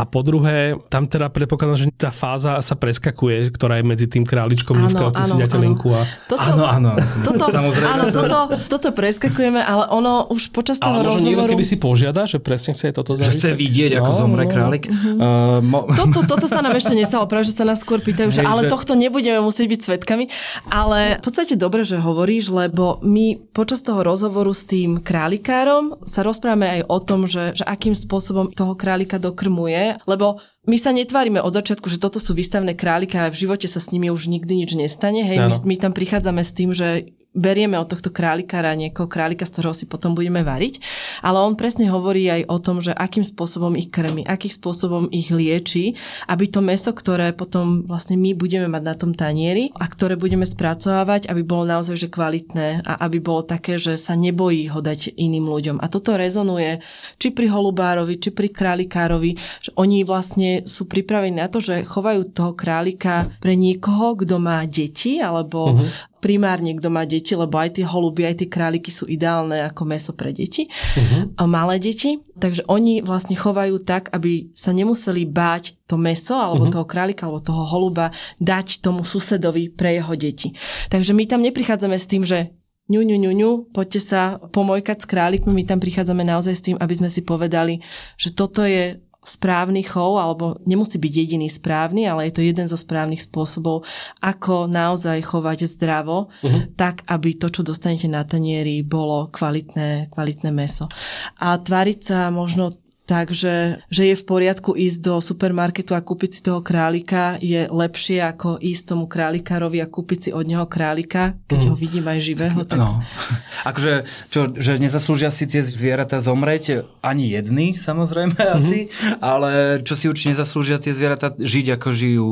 [0.00, 4.24] a po druhé, tam teda predpokladám, že tá fáza sa preskakuje, ktorá je medzi tým
[4.24, 6.08] králičkom, áno, áno, ďatelinku a...
[6.24, 6.90] Toto, áno, áno.
[7.20, 7.92] Toto, Samozrejme.
[7.92, 11.44] Áno, toto, toto preskakujeme, ale ono už počas toho ale rozhovoru...
[11.44, 13.28] niekto, keby si požiada, že presne chce toto zažiť.
[13.28, 14.00] Že chce vidieť, tak...
[14.00, 14.50] ako no, zomre no.
[14.56, 14.84] králik.
[14.88, 15.16] Uh-huh.
[15.20, 15.78] Uh, mo...
[16.00, 18.72] toto, toto sa nám ešte nestalo, práve že sa nás skôr pýtajú, že ale že...
[18.72, 20.24] tohto nebudeme musieť byť svetkami.
[20.72, 26.24] Ale v podstate dobre, že hovoríš, lebo my počas toho rozhovoru s tým králikárom sa
[26.24, 31.40] rozprávame aj o tom, že, že akým spôsobom toho králika dokrmuje lebo my sa netvárime
[31.40, 34.66] od začiatku, že toto sú výstavné králika a v živote sa s nimi už nikdy
[34.66, 35.24] nič nestane.
[35.24, 39.54] Hej, my, my tam prichádzame s tým, že berieme od tohto králikára niekoho králika, z
[39.54, 40.82] ktorého si potom budeme variť.
[41.22, 45.30] Ale on presne hovorí aj o tom, že akým spôsobom ich krmi, akým spôsobom ich
[45.30, 45.94] lieči,
[46.26, 50.42] aby to meso, ktoré potom vlastne my budeme mať na tom tanieri a ktoré budeme
[50.42, 55.14] spracovávať, aby bolo naozaj že kvalitné a aby bolo také, že sa nebojí ho dať
[55.14, 55.76] iným ľuďom.
[55.78, 56.82] A toto rezonuje
[57.22, 62.34] či pri holubárovi, či pri králikárovi, že oni vlastne sú pripravení na to, že chovajú
[62.34, 67.80] toho králika pre niekoho, kto má deti alebo uh-huh primárne, kto má deti, lebo aj
[67.80, 71.34] tie holuby, aj tie králiky sú ideálne ako meso pre deti, uh-huh.
[71.34, 72.20] a malé deti.
[72.36, 76.76] Takže oni vlastne chovajú tak, aby sa nemuseli báť to meso, alebo uh-huh.
[76.76, 80.52] toho králika, alebo toho holuba dať tomu susedovi pre jeho deti.
[80.92, 82.52] Takže my tam neprichádzame s tým, že
[82.90, 86.76] ňu, ňu, ňu, ňu, poďte sa pomojkať s králikmi, my tam prichádzame naozaj s tým,
[86.76, 87.78] aby sme si povedali,
[88.18, 92.80] že toto je správny chov, alebo nemusí byť jediný správny, ale je to jeden zo
[92.80, 93.84] správnych spôsobov,
[94.24, 96.72] ako naozaj chovať zdravo, uh-huh.
[96.74, 100.88] tak aby to, čo dostanete na tanieri, bolo kvalitné, kvalitné meso.
[101.36, 102.80] A tváriť sa možno
[103.10, 108.22] Takže že je v poriadku ísť do supermarketu a kúpiť si toho králika je lepšie
[108.22, 111.66] ako ísť tomu králikárovi a kúpiť si od neho králika, keď mm.
[111.66, 112.62] ho vidím aj živého.
[112.62, 112.78] Tak...
[112.78, 113.02] No.
[113.68, 118.54] Akože, čo, že nezaslúžia si tie zvieratá zomrieť ani jedný, samozrejme mm-hmm.
[118.62, 118.86] asi,
[119.18, 122.28] ale čo si určite nezaslúžia tie zvieratá žiť ako žijú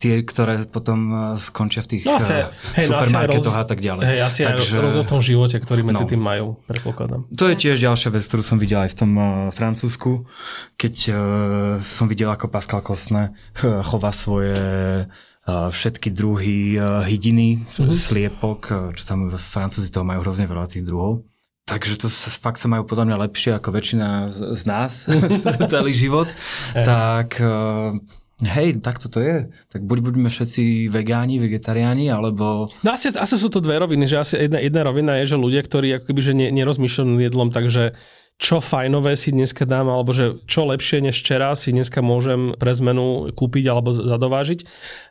[0.00, 2.48] tie, ktoré potom e, skončia v tých no, asi, e,
[2.80, 4.04] hej, no supermarketoch roz, a tak ďalej.
[4.08, 7.28] Hej, asi Takže, aj roz o tom živote, ktorý medzi no, tým majú, predpokladám.
[7.36, 10.24] To je tiež ďalšia vec, ktorú som videl aj v tom uh, Francúzsku,
[10.80, 11.16] keď uh,
[11.84, 14.58] som videl, ako Pascal Kostne uh, chová svoje
[15.50, 17.90] všetky druhy uh, hydiny, mm-hmm.
[17.90, 21.26] sliepok, čo tam Francúzi toho majú hrozne veľa tých druhov.
[21.66, 25.10] Takže to sa, fakt sa majú podľa mňa lepšie ako väčšina z, z nás
[25.74, 26.30] celý život.
[26.70, 27.42] tak
[28.40, 29.52] Hej, tak to je.
[29.68, 32.72] Tak buď budeme všetci vegáni, vegetariáni, alebo...
[32.80, 35.60] No asi, asi sú to dve roviny, že asi jedna, jedna rovina je, že ľudia,
[35.60, 37.92] ktorí akoby, že ne, nerozmýšľajú jedlom, takže
[38.40, 42.72] čo fajnové si dneska dám, alebo že čo lepšie než včera si dneska môžem pre
[42.72, 44.64] zmenu kúpiť alebo zadovážiť.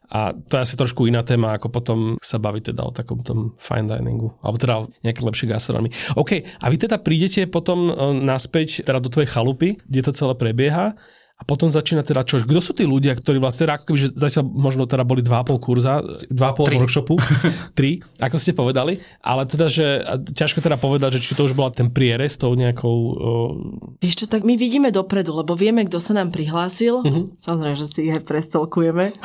[0.10, 3.54] A to je asi trošku iná téma, ako potom sa baviť teda o takom tom
[3.62, 6.18] fine diningu, alebo teda o nejaké lepšie gastronomii.
[6.18, 10.34] OK, a vy teda prídete potom e, naspäť teda do tvojej chalupy, kde to celé
[10.34, 10.98] prebieha
[11.40, 12.44] a potom začína teda čo?
[12.44, 15.56] Kto sú tí ľudia, ktorí vlastne teda, ako keby, že zatiaľ možno teda boli 2,5
[15.64, 17.16] kurza, 2,5 workshopu,
[17.80, 20.04] 3, ako ste povedali, ale teda, že
[20.36, 22.96] ťažko teda povedať, že či to už bola ten prierez tou nejakou...
[23.16, 24.04] Uh...
[24.04, 27.08] Vieš čo, tak my vidíme dopredu, lebo vieme, kto sa nám prihlásil.
[27.08, 27.24] Uh-huh.
[27.40, 29.16] Samozrejme, že si ich aj prestelkujeme.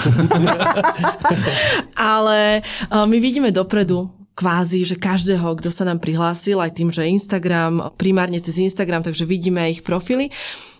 [2.14, 2.62] ale
[2.94, 7.94] uh, my vidíme dopredu, kvázi, že každého, kto sa nám prihlásil, aj tým, že Instagram,
[7.94, 10.30] primárne cez Instagram, takže vidíme ich profily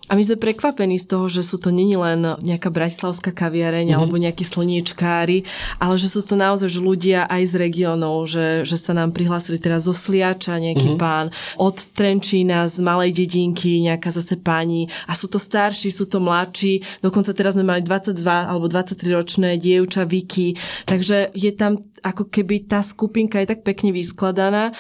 [0.05, 3.97] A my sme prekvapení z toho, že sú to není len nejaká bratislavská kaviareň mm-hmm.
[3.97, 5.49] alebo nejakí slniečkári,
[5.81, 9.57] ale že sú to naozaj že ľudia aj z regiónov, že, že sa nám prihlásili
[9.57, 11.01] teraz zo Sliača nejaký mm-hmm.
[11.01, 16.21] pán, od Trenčína z malej dedinky nejaká zase pani a sú to starší, sú to
[16.21, 20.53] mladší, dokonca teraz sme mali 22 alebo 23 ročné dievča Vicky,
[20.85, 24.77] takže je tam ako keby tá skupinka je tak pekne vyskladaná,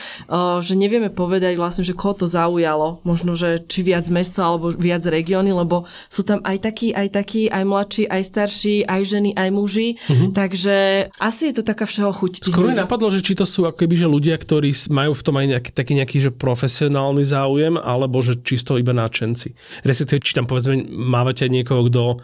[0.60, 3.00] že nevieme povedať vlastne, že koho to zaujalo.
[3.08, 7.48] Možno, že či viac mesto alebo viac regióny, lebo sú tam aj takí, aj takí,
[7.48, 9.96] aj mladší, aj starší, aj ženy, aj muži.
[9.96, 10.30] Mm-hmm.
[10.36, 10.76] Takže
[11.16, 12.44] asi je to taká všeho chuť.
[12.44, 15.40] Skoro mi napadlo, že či to sú ako keby, že ľudia, ktorí majú v tom
[15.40, 19.56] aj nejaký, taký nejaký že profesionálny záujem, alebo že čisto iba náčenci.
[19.80, 22.20] Respektíve, či tam povedzme mávate niekoho, kto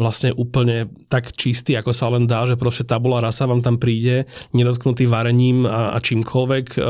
[0.00, 4.24] vlastne úplne tak čistý, ako sa len dá, že proste tabula rasa vám tam príde,
[4.56, 6.80] nedotknutý varením a, a čímkoľvek.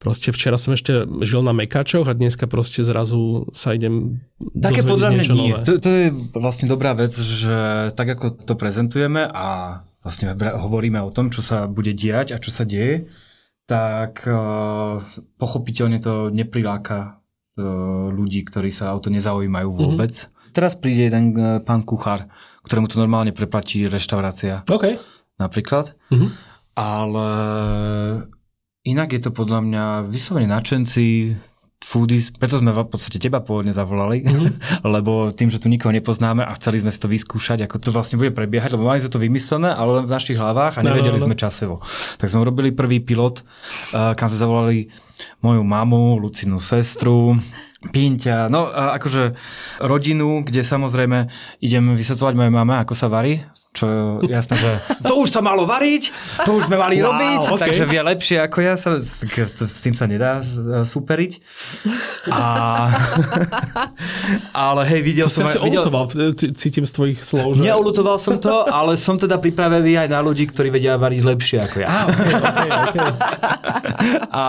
[0.00, 4.24] Proste včera som ešte žil na Mekačoch a dneska proste zrazu sa idem
[4.58, 5.54] Také podľa mňa nie.
[5.62, 11.14] To, to je vlastne dobrá vec, že tak ako to prezentujeme a vlastne hovoríme o
[11.14, 13.06] tom, čo sa bude diať a čo sa deje,
[13.70, 14.98] tak uh,
[15.38, 17.22] pochopiteľne to nepriláka
[17.54, 19.78] uh, ľudí, ktorí sa o to nezaujímajú mhm.
[19.78, 20.14] vôbec.
[20.16, 22.28] Mm-hmm teraz príde jeden e, pán kuchár,
[22.68, 24.62] ktorému to normálne preplatí reštaurácia.
[24.68, 25.00] OK.
[25.40, 25.96] Napríklad.
[26.12, 26.30] Mm-hmm.
[26.78, 27.26] Ale
[28.86, 31.36] inak je to podľa mňa vyslovene načenci,
[31.82, 34.86] foodies, preto sme v podstate teba pôvodne zavolali, mm-hmm.
[34.94, 38.16] lebo tým, že tu nikoho nepoznáme a chceli sme si to vyskúšať, ako to vlastne
[38.22, 41.20] bude prebiehať, lebo mali sme to vymyslené, ale len v našich hlavách a nevedeli no,
[41.20, 41.28] no, no.
[41.28, 41.74] sme časovo.
[42.22, 43.42] Tak sme urobili prvý pilot,
[43.92, 44.78] uh, kam sme zavolali
[45.42, 47.34] moju mamu, Lucinu sestru,
[47.82, 49.34] Pínťa, no a akože
[49.82, 51.26] rodinu, kde samozrejme
[51.58, 53.42] idem vysvetľovať mojej mame, ako sa varí,
[53.72, 53.84] čo
[54.20, 54.70] je jasné, že
[55.08, 56.12] to už sa malo variť,
[56.44, 57.60] to už sme mali wow, robiť, okay.
[57.64, 60.44] takže vie lepšie ako ja, sa, s tým sa nedá
[60.84, 61.32] superiť.
[62.28, 62.42] A,
[64.70, 65.48] ale hej, videl to som...
[65.48, 65.82] To si videl...
[66.52, 67.64] cítim z tvojich slov, že...
[67.64, 71.76] Neulutoval som to, ale som teda pripravený aj na ľudí, ktorí vedia variť lepšie ako
[71.80, 71.88] ja.
[71.88, 73.10] Ah, okay, okay, okay.
[74.42, 74.44] A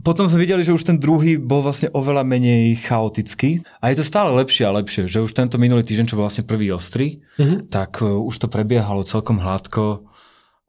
[0.00, 4.04] potom sme videli, že už ten druhý bol vlastne oveľa menej chaotický a je to
[4.06, 7.68] stále lepšie a lepšie, že už tento minulý týždeň, čo bol vlastne prvý ostrý, mm-hmm.
[7.68, 10.06] tak uh, už to prebiehalo celkom hladko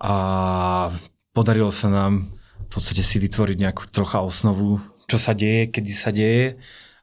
[0.01, 0.15] a
[1.31, 2.34] podarilo sa nám
[2.65, 6.55] v podstate si vytvoriť nejakú trocha osnovu, čo sa deje, kedy sa deje,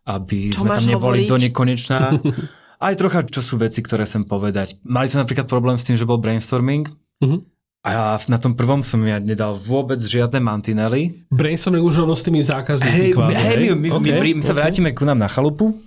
[0.08, 1.28] aby čo sme tam neboli hovoriť?
[1.28, 1.98] do nekonečná.
[2.88, 4.78] Aj trocha, čo sú veci, ktoré chcem povedať.
[4.86, 6.88] Mali sme napríklad problém s tým, že bol brainstorming.
[7.20, 11.24] Mm-hmm a na tom prvom som ja nedal vôbec žiadne mantinely.
[11.30, 13.78] Brainstorming už rovno s tými zákazníkmi hey, kvázi, hey, hej?
[13.78, 14.58] My, okay, my, my sa okay.
[14.60, 15.78] vrátime ku nám na chalupu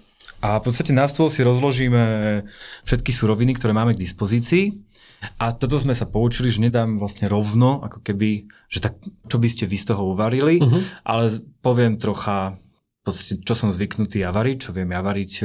[0.42, 2.02] a v podstate na stôl si rozložíme
[2.88, 4.74] všetky suroviny, ktoré máme k dispozícii.
[5.38, 8.98] A toto sme sa poučili, že nedám vlastne rovno, ako keby, že tak,
[9.30, 10.82] čo by ste vy z toho uvarili, uh-huh.
[11.06, 15.44] ale poviem trocha, v podstate, čo som zvyknutý ja variť, čo viem ja variť e,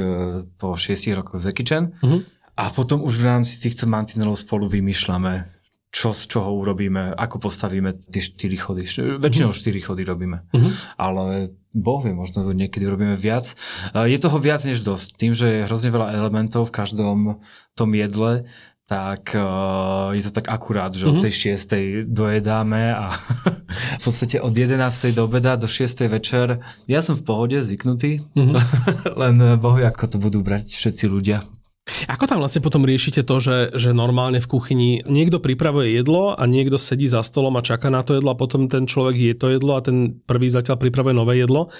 [0.56, 1.92] po šiestich rokoch z Kitchen.
[2.00, 2.24] Uh-huh.
[2.56, 5.55] A potom už v rámci týchto mantinelov spolu vymýšľame
[5.96, 8.84] čo z čoho urobíme, ako postavíme tie štyri chody.
[9.16, 9.56] Väčšinou uh-huh.
[9.56, 10.44] štyri chody robíme.
[10.52, 10.72] Uh-huh.
[11.00, 13.56] Ale boh vie, možno niekedy robíme viac.
[13.96, 15.16] Je toho viac než dosť.
[15.16, 17.40] Tým, že je hrozne veľa elementov v každom
[17.72, 18.44] tom jedle,
[18.84, 21.16] tak uh, je to tak akurát, že uh-huh.
[21.18, 22.06] od tej 6.
[22.12, 23.16] dojedáme a
[24.00, 25.16] v podstate od 11.
[25.16, 26.06] do obeda do 6.
[26.12, 28.62] večer ja som v pohode zvyknutý, uh-huh.
[29.26, 31.42] len bohu, ako to budú brať všetci ľudia
[31.86, 36.42] ako tam vlastne potom riešite to, že, že normálne v kuchyni niekto pripravuje jedlo a
[36.44, 39.46] niekto sedí za stolom a čaká na to jedlo a potom ten človek je to
[39.54, 41.70] jedlo a ten prvý zatiaľ pripravuje nové jedlo?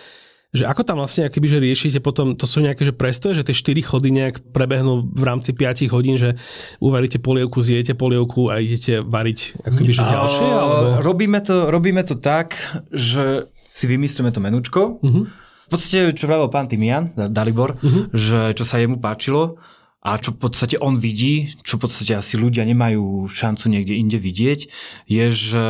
[0.55, 3.83] Že ako tam vlastne akoby, že riešite potom, to sú nejaké že prestoje, že tie
[3.83, 6.39] 4 chody nejak prebehnú v rámci 5 hodín, že
[6.79, 10.47] uvaríte polievku, zjete polievku a idete variť akoby, že ďalšie?
[10.47, 10.87] Alebo...
[11.03, 12.55] Robíme, to, robíme to tak,
[12.95, 15.03] že si vymyslíme to menučko.
[15.03, 15.27] Uh-huh.
[15.67, 18.15] V podstate, čo vravel pán Timian, Dalibor, uh-huh.
[18.15, 19.59] že čo sa jemu páčilo,
[20.07, 24.23] a čo v podstate on vidí, čo v podstate asi ľudia nemajú šancu niekde inde
[24.23, 24.71] vidieť,
[25.11, 25.67] je, že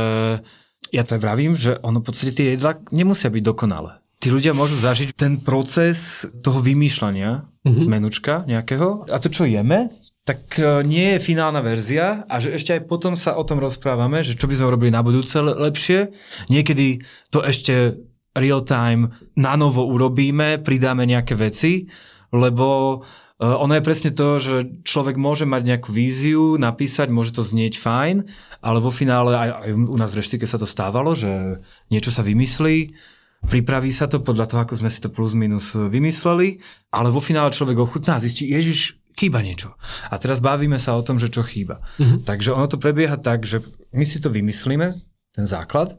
[0.92, 3.96] ja to aj vravím, že ono v podstate tie jedlá nemusia byť dokonalé.
[4.20, 7.86] Tí ľudia môžu zažiť ten proces toho vymýšľania mm-hmm.
[7.88, 9.88] menučka nejakého a to, čo jeme,
[10.28, 14.20] tak e, nie je finálna verzia a že ešte aj potom sa o tom rozprávame,
[14.20, 16.12] že čo by sme robili na budúce lepšie.
[16.52, 18.00] Niekedy to ešte
[18.36, 21.88] real time na novo urobíme, pridáme nejaké veci,
[22.34, 23.00] lebo
[23.36, 24.54] ono je presne to, že
[24.88, 28.24] človek môže mať nejakú víziu, napísať, môže to znieť fajn,
[28.64, 31.60] ale vo finále aj, aj u nás v reštike sa to stávalo, že
[31.92, 32.96] niečo sa vymyslí,
[33.44, 37.52] pripraví sa to podľa toho, ako sme si to plus minus vymysleli, ale vo finále
[37.52, 39.76] človek ochutná a zistí, ježiš, chýba niečo.
[40.08, 41.84] A teraz bavíme sa o tom, že čo chýba.
[42.00, 42.24] Mm-hmm.
[42.24, 43.60] Takže ono to prebieha tak, že
[43.92, 44.88] my si to vymyslíme,
[45.36, 45.92] ten základ,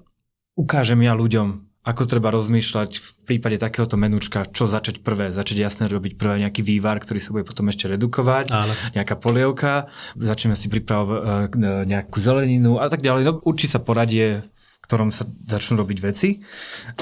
[0.58, 5.32] ukážem ja ľuďom, ako treba rozmýšľať v prípade takéhoto menučka, čo začať prvé.
[5.32, 8.74] Začať jasne robiť prvé nejaký vývar, ktorý sa bude potom ešte redukovať, Áno.
[8.92, 9.88] nejaká polievka,
[10.20, 13.22] začneme si pripravovať e, nejakú zeleninu a tak ďalej.
[13.24, 14.44] No, určite sa poradie
[14.88, 16.40] ktorom sa začnú robiť veci.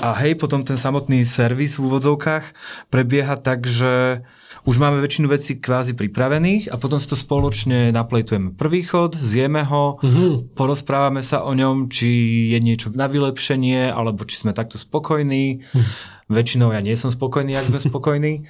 [0.01, 2.45] A hej, potom ten samotný servis v úvodzovkách
[2.89, 4.25] prebieha tak, že
[4.65, 9.61] už máme väčšinu vecí kvázi pripravených a potom si to spoločne naplejtujeme prvý chod, zjeme
[9.61, 10.57] ho, mm-hmm.
[10.57, 12.09] porozprávame sa o ňom, či
[12.49, 15.61] je niečo na vylepšenie, alebo či sme takto spokojní.
[15.61, 15.85] Mm.
[16.25, 18.49] Väčšinou ja nie som spokojný, ak sme spokojní,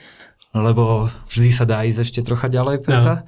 [0.55, 3.27] lebo vždy sa dá ísť ešte trocha ďalej, predsa.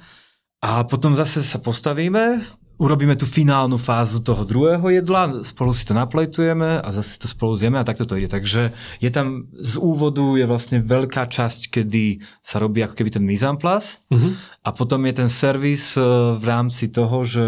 [0.64, 2.40] A potom zase sa postavíme,
[2.78, 7.58] urobíme tú finálnu fázu toho druhého jedla, spolu si to naplejtujeme a zase to spolu
[7.58, 8.30] zjeme a takto to ide.
[8.30, 13.26] Takže je tam z úvodu je vlastne veľká časť, kedy sa robí ako keby ten
[13.26, 14.32] mise en place uh-huh.
[14.62, 16.02] a potom je ten servis e,
[16.38, 17.46] v rámci toho, že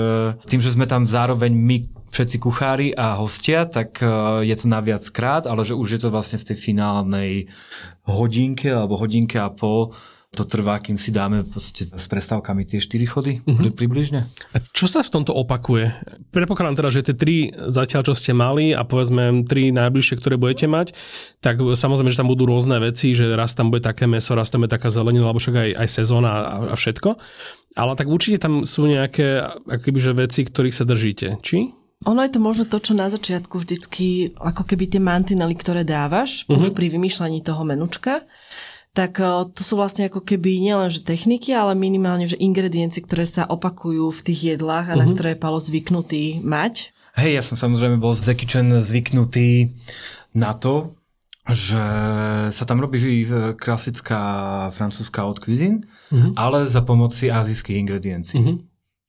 [0.50, 1.76] tým, že sme tam zároveň my
[2.10, 4.06] všetci kuchári a hostia, tak e,
[4.50, 7.30] je to na viac krát, ale že už je to vlastne v tej finálnej
[8.02, 9.94] hodinke alebo hodinke a pol
[10.30, 13.74] to trvá, kým si dáme s prestávkami tie 4 chody uh-huh.
[13.74, 14.30] približne.
[14.54, 15.90] A čo sa v tomto opakuje?
[16.30, 20.70] Predpokladám teda, že tie tri zatiaľ, čo ste mali a povedzme tri najbližšie, ktoré budete
[20.70, 20.94] mať,
[21.42, 24.62] tak samozrejme, že tam budú rôzne veci, že raz tam bude také meso, raz tam
[24.62, 27.18] bude taká zelenina, alebo však aj, aj sezóna a, a všetko.
[27.74, 31.42] Ale tak určite tam sú nejaké akoby, že veci, ktorých sa držíte.
[31.42, 31.74] Či?
[32.08, 36.48] Ono je to možno to, čo na začiatku vždycky, ako keby tie mantinely, ktoré dávaš,
[36.48, 36.56] uh-huh.
[36.56, 38.24] už pri vymýšľaní toho menučka
[38.90, 43.46] tak eh, to sú vlastne ako keby nielenže techniky, ale minimálne že ingrediencie, ktoré sa
[43.46, 45.02] opakujú v tých jedlách a uh-huh.
[45.02, 45.12] na mhm.
[45.14, 46.94] ktoré je Palo zvyknutý mať.
[47.18, 49.74] Hej, ja som samozrejme bol z Kitchen zvyknutý
[50.30, 50.94] na to,
[51.50, 51.82] že
[52.54, 53.26] sa tam robí
[53.58, 54.20] klasická
[54.70, 55.82] francúzska haute cuisine,
[56.14, 56.38] uh-huh.
[56.38, 58.38] ale za pomoci azijských ingrediencií.
[58.38, 58.58] Uh-huh.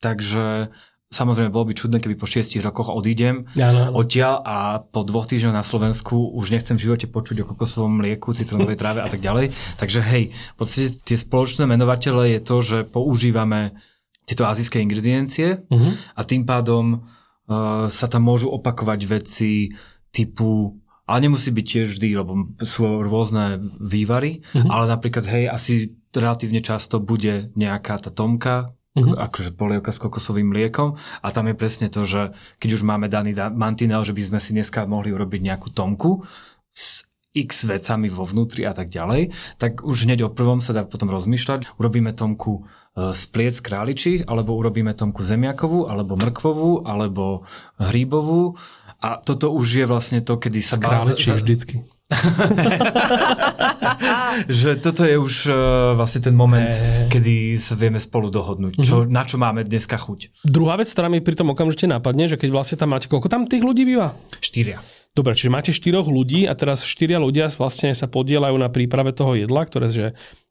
[0.02, 0.74] Takže
[1.12, 3.44] Samozrejme, bolo by čudné, keby po šiestich rokoch odídem
[3.92, 8.32] odtiaľ a po dvoch týždňoch na Slovensku už nechcem v živote počuť o kokosovom mlieku,
[8.32, 9.52] citronovej tráve a tak ďalej.
[9.76, 13.76] Takže hej, v podstate tie spoločné menovatele je to, že používame
[14.24, 15.92] tieto azijské ingrediencie uh-huh.
[16.16, 19.76] a tým pádom uh, sa tam môžu opakovať veci
[20.16, 20.80] typu
[21.12, 24.64] ale nemusí byť tiež vždy, lebo sú rôzne vývary, uh-huh.
[24.72, 25.74] ale napríklad, hej, asi
[26.16, 29.16] relatívne často bude nejaká tá tomka, uh-huh.
[29.16, 33.36] akože polievka s kokosovým mliekom a tam je presne to, že keď už máme daný
[33.56, 36.28] mantinel, že by sme si dneska mohli urobiť nejakú tomku
[36.72, 40.84] s x vecami vo vnútri a tak ďalej, tak už hneď o prvom sa dá
[40.84, 41.80] potom rozmýšľať.
[41.80, 47.48] Urobíme tomku e, z pliec králiči, alebo urobíme tomku zemiakovú, alebo mrkvovú, alebo
[47.80, 48.60] hríbovú.
[49.00, 50.76] A toto už je vlastne to, kedy sa...
[50.76, 51.76] Z králiči vždycky.
[54.62, 55.56] že toto je už uh,
[55.96, 57.08] vlastne ten moment, hey.
[57.08, 59.12] kedy sa vieme spolu dohodnúť, čo, uh-huh.
[59.12, 60.44] na čo máme dneska chuť.
[60.44, 63.48] Druhá vec, ktorá mi pri tom okamžite napadne, že keď vlastne tam máte, koľko tam
[63.48, 64.12] tých ľudí býva?
[64.44, 64.84] Štyria.
[65.12, 69.36] Dobre, čiže máte štyroch ľudí a teraz štyria ľudia vlastne sa podielajú na príprave toho
[69.36, 70.06] jedla, ktoré že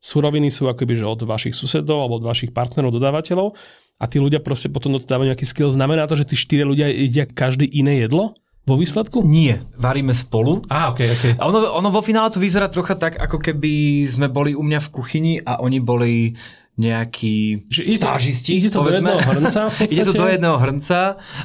[0.04, 3.56] suroviny sú akoby že od vašich susedov alebo od vašich partnerov, dodávateľov
[3.96, 5.72] a tí ľudia proste potom do toho dávajú nejaký skill.
[5.72, 8.36] Znamená to, že tí štyria ľudia jedia každý iné jedlo?
[8.68, 9.24] Vo výsledku?
[9.24, 10.62] Nie, varíme spolu.
[10.68, 11.32] Á, okay, okay.
[11.40, 14.80] A ono, ono vo finále to vyzerá trocha tak, ako keby sme boli u mňa
[14.84, 16.36] v kuchyni a oni boli
[16.80, 18.56] nejakí stážisti.
[18.56, 19.12] Ide to povedzme.
[19.12, 19.60] do jedného hrnca?
[19.92, 21.00] ide to do jedného hrnca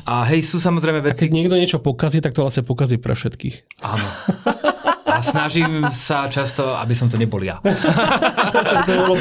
[0.07, 1.25] a hej, sú samozrejme veci...
[1.25, 3.83] A keď niekto niečo pokazí, tak to vlastne pokazí pre všetkých.
[3.83, 4.07] Áno.
[5.15, 7.63] A snažím sa často, aby som to nebol ja.
[8.87, 9.15] to bolo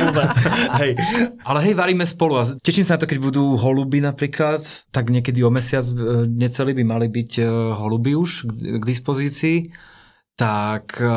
[0.82, 0.98] hej.
[1.46, 5.38] Ale hej, varíme spolu a teším sa na to, keď budú holuby napríklad, tak niekedy
[5.46, 7.42] o mesiac e, necelý by mali byť e,
[7.78, 9.70] holuby už k dispozícii.
[10.34, 11.10] Tak e,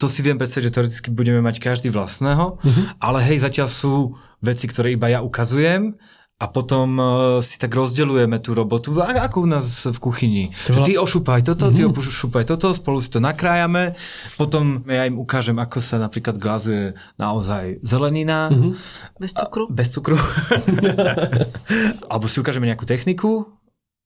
[0.00, 2.84] to si viem predstaviť, že teoreticky budeme mať každý vlastného, uh-huh.
[3.00, 5.96] ale hej, zatiaľ sú veci, ktoré iba ja ukazujem
[6.36, 7.08] a potom uh,
[7.40, 10.44] si tak rozdeľujeme tú robotu, ako u nás v kuchyni.
[10.68, 11.76] To Že ty ošúpaj toto, mm-hmm.
[11.76, 11.96] ty mhm.
[11.96, 13.96] ošúpaj toto, spolu si to nakrájame,
[14.36, 18.52] potom ja im ukážem, ako sa napríklad glazuje naozaj zelenina.
[18.52, 18.72] Mm-hmm.
[19.16, 19.64] Bez cukru?
[19.64, 20.16] A, bez cukru.
[22.12, 23.55] Alebo si ukážeme nejakú techniku,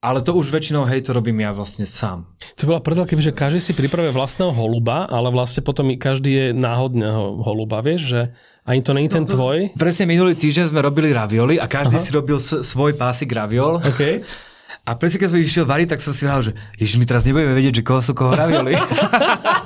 [0.01, 2.25] ale to už väčšinou, hej, to robím ja vlastne sám.
[2.57, 6.47] To bola predľa, že každý si pripravuje vlastného holuba, ale vlastne potom i každý je
[6.57, 8.21] náhodného holuba, vieš, že
[8.65, 9.77] ani to není ten no, tvoj.
[9.77, 12.05] Presne minulý týždeň sme robili ravioli a každý Aha.
[12.05, 13.85] si robil svoj pásik raviol.
[13.85, 14.25] Okay.
[14.81, 17.53] A presne keď som išiel variť, tak som si hovoril, že ježiš, my teraz nebudeme
[17.53, 18.75] vedieť, že koho sú koho ravioli.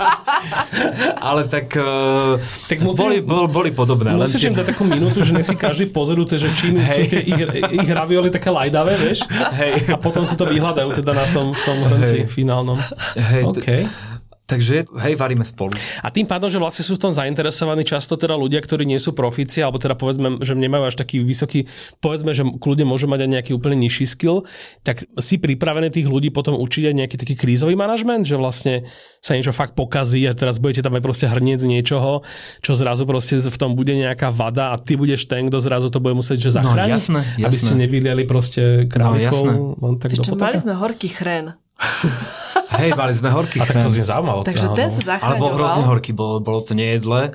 [1.30, 2.36] Ale tak, uh,
[2.66, 4.10] tak musím, boli, bol, boli podobné.
[4.12, 6.86] Musíš im dať takú minútu, že nech si každý pozoruje, že čím hey.
[6.86, 7.40] sú tie ich,
[7.78, 9.22] ich ravioli také lajdavé, vieš?
[9.54, 9.86] Hey.
[9.86, 12.28] A potom si to vyhľadajú teda na tom, v tom hrnci hey.
[12.28, 12.78] finálnom.
[13.14, 13.86] Hey, okay.
[14.44, 15.72] Takže hej, varíme spolu.
[16.04, 19.16] A tým pádom, že vlastne sú v tom zainteresovaní často teda ľudia, ktorí nie sú
[19.16, 21.64] profíci, alebo teda povedzme, že nemajú až taký vysoký,
[21.98, 24.44] povedzme, že kľudne môžu mať aj nejaký úplne nižší skill,
[24.84, 28.84] tak si pripravený tých ľudí potom učiť aj nejaký taký krízový manažment, že vlastne
[29.24, 32.20] sa niečo fakt pokazí a teraz budete tam aj proste hrniec niečoho,
[32.60, 36.04] čo zrazu proste v tom bude nejaká vada a ty budeš ten, kto zrazu to
[36.04, 37.44] bude musieť že No, zachrániť, jasné, jasné.
[37.48, 39.40] aby ste nevyliali proste králikov.
[39.40, 39.52] jasné.
[39.80, 40.44] len tak potoka.
[40.44, 41.56] mali sme horký chrén.
[42.74, 44.40] Hej, mali sme horký A tak to je zaujímavé.
[44.46, 45.90] Takže ten sa Ale bol hrozne zachraňoval.
[45.90, 47.34] horký, bolo, bolo to nejedlé.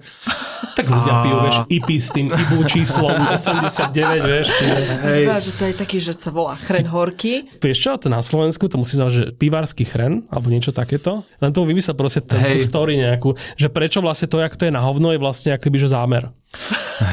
[0.75, 4.47] Tak ľudia A- pijú, vieš, IPy s tým IBU číslom 89, vieš.
[4.47, 4.83] Hej.
[5.01, 5.23] Hej.
[5.41, 7.51] že to je taký, že sa volá chrén horký.
[7.57, 11.27] Vieš čo, to na Slovensku, to musí znamená, že pivársky chren, alebo niečo takéto.
[11.39, 14.71] Len to vymyslel proste ten, tú story nejakú, že prečo vlastne to, jak to je
[14.71, 16.31] na hovno, je vlastne akoby, že zámer.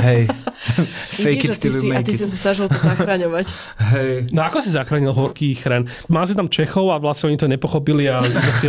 [0.03, 0.31] Hej.
[1.17, 2.19] Fake Vidíš, it a ty till you si, a make ty it.
[2.19, 3.47] si sa snažil to zachraňovať.
[3.95, 4.11] Hej.
[4.31, 5.89] No ako si zachránil horký chren?
[6.07, 8.21] Mal si tam Čechov a vlastne oni to nepochopili a
[8.53, 8.69] si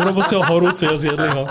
[0.00, 1.44] urobil si ho horúci a zjedli ho.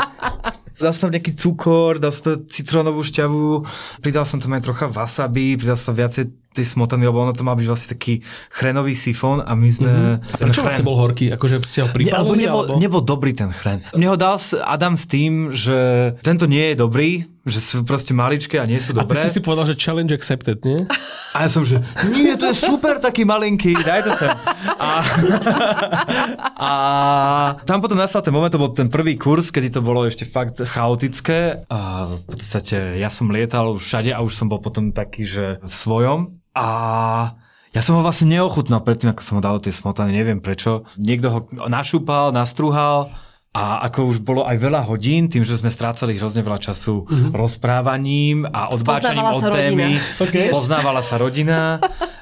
[0.81, 3.61] Dal som tam nejaký cukor, dal som tam citrónovú šťavu,
[4.01, 7.55] pridal som tam aj trocha wasabi, pridal som viacej tej smotany, lebo ono to mal
[7.55, 8.19] byť vlastne taký
[8.51, 9.91] chrenový sifón a my sme...
[10.19, 11.31] A prečo vlastne bol horký?
[11.31, 12.79] Akože ste ho Nie, alebo nebol, alebo...
[12.79, 13.87] nebol dobrý ten chren.
[13.95, 14.35] Mne ho dal
[14.67, 17.09] Adam s tým, že tento nie je dobrý,
[17.41, 19.23] že sú proste maličké a nie sú A ty dobré.
[19.23, 20.85] si si povedal, že challenge accepted, nie?
[21.33, 21.79] A ja som, že
[22.11, 24.29] nie, to je super taký malinký, daj to sem.
[24.77, 24.89] A,
[26.59, 26.71] a
[27.63, 30.59] tam potom nastal ten moment, to bol ten prvý kurz, kedy to bolo ešte fakt
[30.61, 31.63] chaotické.
[31.71, 35.73] A v podstate ja som lietal všade a už som bol potom taký, že v
[35.73, 36.40] svojom.
[36.51, 36.65] A
[37.71, 40.83] ja som ho vlastne neochutnal predtým, ako som ho dal tej smotany, neviem prečo.
[40.99, 41.39] Niekto ho
[41.71, 43.07] našúpal, nastruhal
[43.51, 47.31] a ako už bolo aj veľa hodín, tým, že sme strácali hrozne veľa času mm-hmm.
[47.35, 50.23] rozprávaním a odbáčaním od témy, rodina.
[50.23, 50.35] Ok.
[50.47, 51.59] spoznávala sa rodina.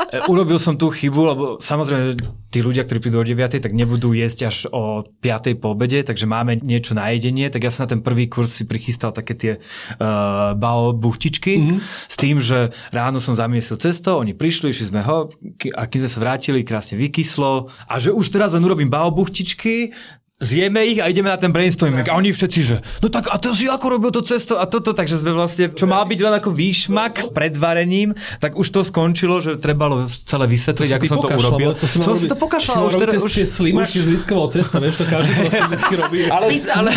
[0.10, 2.18] E, Urobil som tú chybu, lebo samozrejme
[2.50, 6.26] tí ľudia, ktorí prídu o 9, tak nebudú jesť až o 5 po obede, takže
[6.26, 9.54] máme niečo na jedenie, tak ja som na ten prvý kurz si prichystal také tie
[9.62, 11.80] uh, bao buchtičky mm-hmm.
[12.10, 15.30] s tým, že ráno som zamiesil cesto, oni prišli, išli sme ho
[15.78, 19.94] a kým sme sa vrátili, krásne vykyslo a že už teraz len urobím bao buchtičky,
[20.40, 22.08] Zjeme ich a ideme na ten brainstorming.
[22.08, 24.96] A oni všetci, že no tak a to si ako robil to cesto a toto,
[24.96, 29.44] takže sme vlastne, čo mal byť len ako výšmak pred varením, tak už to skončilo,
[29.44, 31.76] že trebalo celé vysvetliť, ako som to urobil.
[31.76, 33.36] To som si to pokašľal, už teraz už...
[33.36, 36.20] tie slimáky z lískovou cesta, vieš, to každý proste vždycky robí.
[36.32, 36.92] Ale, ale,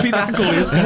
[0.00, 0.80] pizza kolieska.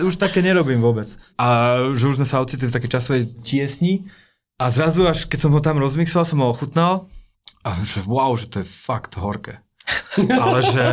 [0.00, 1.04] Už také nerobím vôbec.
[1.36, 4.08] A že už sme sa ocitli v takej časovej tiesni
[4.56, 7.12] a zrazu až keď som ho tam rozmixoval, som ho ochutnal
[7.62, 9.61] a že wow, že to je fakt horké.
[10.16, 10.84] Ale že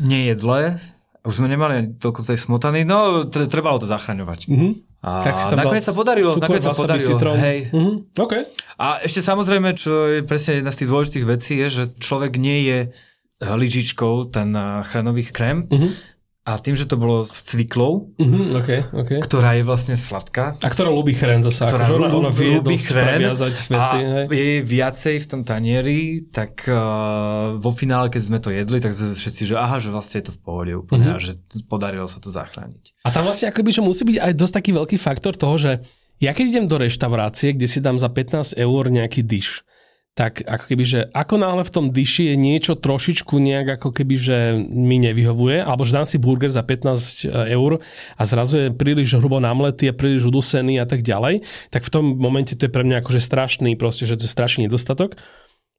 [0.00, 0.78] nejedlé,
[1.22, 4.48] už sme nemali toľko tej smotany, no tre- trebalo to zachraňovať.
[4.48, 4.68] Mhm.
[4.98, 7.18] A Tak si tam nakoniec sa podarilo, cukor, nakoniec sa podarilo.
[7.36, 7.58] Hej.
[7.70, 7.92] Mhm.
[8.18, 8.32] OK.
[8.76, 12.66] A ešte samozrejme, čo je presne jedna z tých dôležitých vecí, je, že človek nie
[12.66, 12.78] je
[13.38, 15.70] lyžičkou, ten eh, chrenový krém.
[15.70, 15.88] Mhm.
[16.48, 19.10] A tým, že to bolo s cviklou, Mhm, OK, OK.
[19.20, 23.20] ktorá je vlastne sladká, A ktorá ľubí chren zase, ktorá akože ona, ona vie chren
[23.20, 23.98] previazať veci.
[24.00, 24.24] a hej.
[24.26, 26.78] je viacej v tom tanieri, tak uh,
[27.54, 30.32] vo finále, keď sme to jedli, tak sme všetci, že aha, že vlastne je to
[30.32, 31.12] v pohode úplne Mhm.
[31.12, 31.32] a že
[31.62, 32.96] podarilo sa to zachrániť.
[32.98, 35.72] A tam vlastne akoby, že musí byť aj dosť taký veľký faktor toho, že
[36.18, 39.62] ja keď idem do reštaurácie, kde si dám za 15 eur nejaký dyš,
[40.18, 44.14] tak ako keby, že ako náhle v tom dyši je niečo trošičku nejak ako keby,
[44.18, 47.78] že mi nevyhovuje, alebo že dám si burger za 15 eur
[48.18, 52.18] a zrazu je príliš hrubo namletý a príliš udusený a tak ďalej, tak v tom
[52.18, 55.14] momente to je pre mňa akože strašný, proste, že to je strašný nedostatok.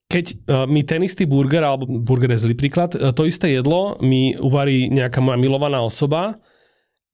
[0.07, 3.99] Keď uh, mi ten istý burger, alebo burger je zlý príklad, uh, to isté jedlo
[3.99, 6.39] mi uvarí nejaká moja milovaná osoba,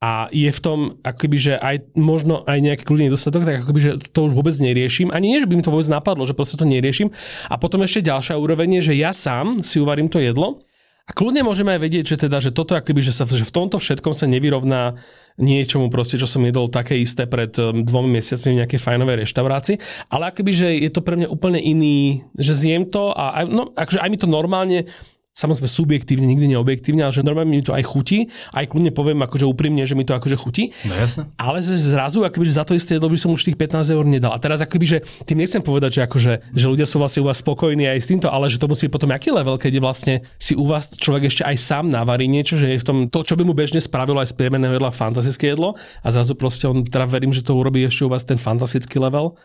[0.04, 3.92] a je v tom akoby, že aj možno aj nejaký kľudný nedostatok, tak akoby, že
[4.12, 5.10] to už vôbec neriešim.
[5.10, 7.10] Ani nie, že by mi to vôbec napadlo, že proste to neriešim.
[7.48, 10.62] A potom ešte ďalšia úroveň je, že ja sám si uvarím to jedlo
[11.06, 13.78] a kľudne môžeme aj vedieť, že teda, že toto akoby, že, sa, že v tomto
[13.78, 14.98] všetkom sa nevyrovná
[15.38, 19.78] niečomu proste, čo som jedol také isté pred um, dvomi mesiacmi v nejakej fajnovej reštaurácii,
[20.10, 23.70] ale akoby, že je to pre mňa úplne iný, že zjem to a aj, no,
[23.78, 24.90] akože aj mi to normálne
[25.36, 29.44] samozrejme subjektívne, nikdy neobjektívne, ale že normálne mi to aj chutí, aj kľudne poviem akože
[29.44, 30.72] úprimne, že mi to akože chutí.
[30.88, 31.28] No jasné.
[31.36, 34.32] Ale zrazu, akoby, že za to isté jedlo by som už tých 15 eur nedal.
[34.32, 37.44] A teraz akoby, že tým nechcem povedať, že, akože, že ľudia sú vlastne u vás
[37.44, 40.56] spokojní aj s týmto, ale že to musí potom aký level, keď je vlastne si
[40.56, 43.44] u vás človek ešte aj sám navarí niečo, že je v tom to, čo by
[43.44, 47.36] mu bežne spravilo aj z priemerného jedla fantastické jedlo a zrazu proste on teda verím,
[47.36, 49.36] že to urobí ešte u vás ten fantastický level.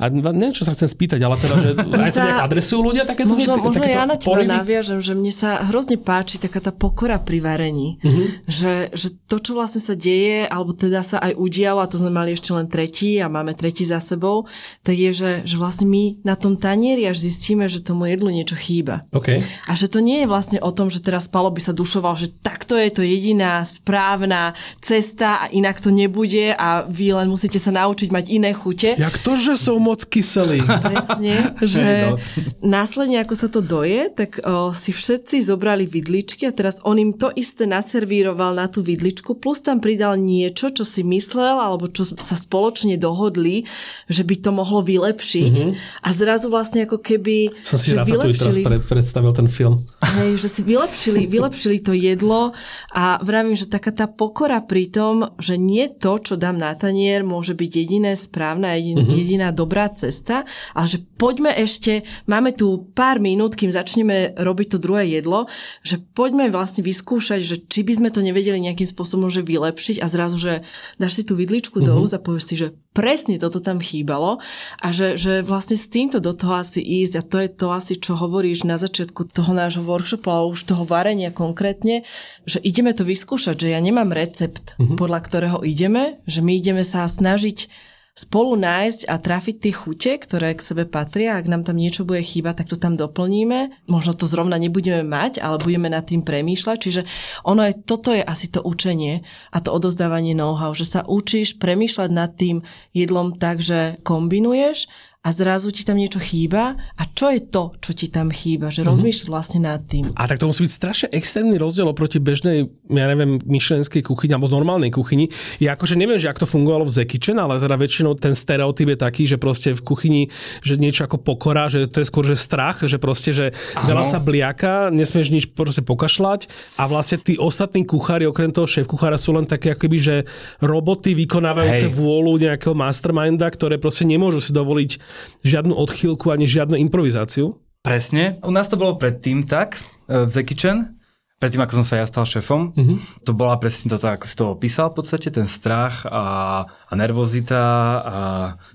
[0.00, 1.68] A neviem, čo sa chcem spýtať, ale teda, že
[2.08, 5.28] aj to nejak adresujú ľudia takéto Možno, možno takéto ja na teba naviažem, že mne
[5.28, 8.00] sa hrozne páči taká tá pokora pri varení.
[8.00, 8.32] Uh-huh.
[8.48, 12.08] Že, že to, čo vlastne sa deje, alebo teda sa aj udialo, a to sme
[12.08, 14.48] mali ešte len tretí a máme tretí za sebou,
[14.80, 18.56] tak je, že, že vlastne my na tom tanieri až zistíme, že tomu jedlu niečo
[18.56, 19.04] chýba.
[19.12, 19.44] Okay.
[19.68, 22.32] A že to nie je vlastne o tom, že teraz Palo by sa dušoval, že
[22.40, 27.68] takto je to jediná správna cesta a inak to nebude a vy len musíte sa
[27.68, 28.96] naučiť mať iné chute.
[28.96, 30.62] Jak to, že sú moc kyselý.
[30.86, 32.16] Presne, že no.
[32.62, 37.10] následne ako sa to doje, tak o, si všetci zobrali vidličky a teraz on im
[37.10, 42.06] to isté naservíroval na tú vidličku, plus tam pridal niečo, čo si myslel, alebo čo
[42.06, 43.66] sa spoločne dohodli,
[44.06, 45.54] že by to mohlo vylepšiť.
[45.56, 46.04] Mm-hmm.
[46.06, 47.50] A zrazu vlastne ako keby...
[47.66, 48.38] Som si rád vylepšili...
[48.38, 49.82] teraz pre, predstavil ten film.
[50.04, 52.52] Hej, že si vylepšili, vylepšili to jedlo
[52.92, 57.24] a vravím, že taká tá pokora pri tom, že nie to, čo dám na tanier,
[57.24, 59.18] môže byť jediné správne, jediná, mm-hmm.
[59.18, 60.44] jediná dobrá cesta,
[60.76, 65.48] ale že poďme ešte, máme tu pár minút, kým začneme robiť to druhé jedlo,
[65.80, 70.06] že poďme vlastne vyskúšať, že či by sme to nevedeli nejakým spôsobom že vylepšiť a
[70.10, 70.52] zrazu, že
[70.98, 71.96] dáš si tú vidličku mm-hmm.
[71.96, 74.42] do úst a povieš si, že presne toto tam chýbalo
[74.82, 77.94] a že, že vlastne s týmto do toho asi ísť a to je to asi,
[77.94, 82.02] čo hovoríš na začiatku toho nášho workshopu, ale už toho varenia konkrétne,
[82.42, 84.98] že ideme to vyskúšať, že ja nemám recept, mm-hmm.
[84.98, 87.89] podľa ktorého ideme, že my ideme sa snažiť
[88.20, 91.40] spolu nájsť a trafiť tie chute, ktoré k sebe patria.
[91.40, 93.72] Ak nám tam niečo bude chýbať, tak to tam doplníme.
[93.88, 96.76] Možno to zrovna nebudeme mať, ale budeme nad tým premýšľať.
[96.76, 97.02] Čiže
[97.48, 102.10] ono je, toto je asi to učenie a to odozdávanie know-how, že sa učíš premýšľať
[102.12, 102.60] nad tým
[102.92, 104.84] jedlom tak, že kombinuješ
[105.20, 108.80] a zrazu ti tam niečo chýba a čo je to, čo ti tam chýba, že
[108.80, 108.88] mm-hmm.
[108.88, 110.08] rozmýšľaš vlastne nad tým.
[110.16, 114.48] A tak to musí byť strašne extrémny rozdiel oproti bežnej, ja neviem, myšlenskej kuchyni alebo
[114.48, 115.28] normálnej kuchyni.
[115.60, 118.98] Ja akože neviem, že ak to fungovalo v Zekitchen, ale teda väčšinou ten stereotyp je
[118.98, 120.22] taký, že proste v kuchyni,
[120.64, 123.92] že niečo ako pokora, že to je skôr, že strach, že proste, že ano.
[123.92, 126.48] veľa sa bliaka, nesmieš nič proste pokašľať
[126.80, 130.16] a vlastne tí ostatní kuchári, okrem toho šéf kuchára sú len také akoby, že
[130.64, 131.96] roboty vykonávajúce Hej.
[132.00, 135.09] vôľu nejakého masterminda, ktoré proste nemôžu si dovoliť
[135.42, 137.56] žiadnu odchýlku ani žiadnu improvizáciu.
[137.80, 138.36] Presne.
[138.44, 140.99] U nás to bolo predtým tak, e, v Zekičen,
[141.40, 142.96] predtým ako som sa ja stal šéfom, uh-huh.
[143.24, 147.62] to bola presne to, ako si to opísal v podstate, ten strach a, a nervozita
[148.04, 148.18] a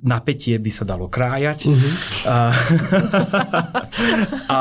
[0.01, 1.69] napätie by sa dalo krájať.
[1.69, 1.93] Uh-huh.
[2.25, 2.37] A,
[4.57, 4.59] a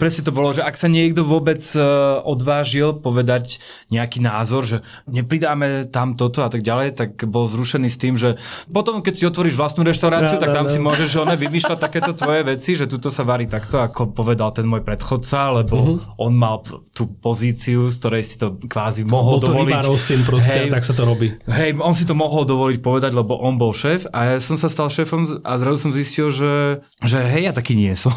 [0.00, 1.84] presne to bolo, že ak sa niekto vôbec e,
[2.24, 3.60] odvážil povedať
[3.92, 8.40] nejaký názor, že nepridáme tam toto a tak ďalej, tak bol zrušený s tým, že
[8.72, 10.88] potom, keď si otvoríš vlastnú reštauráciu, no, tak tam no, si no.
[10.88, 14.80] môžeš one vymýšľať takéto tvoje veci, že tuto sa varí takto, ako povedal ten môj
[14.80, 16.24] predchodca, lebo uh-huh.
[16.24, 16.64] on mal
[16.96, 17.04] tú
[17.34, 19.82] pozíciu, z ktorej si to kvázi mohol bol dovoliť.
[19.82, 21.34] Bol syn proste, hej, tak sa to robí.
[21.50, 24.70] Hej, on si to mohol dovoliť povedať, lebo on bol šéf a ja som sa
[24.70, 28.14] stal šéfom a zrazu som zistil, že, že hej, ja taký nie som.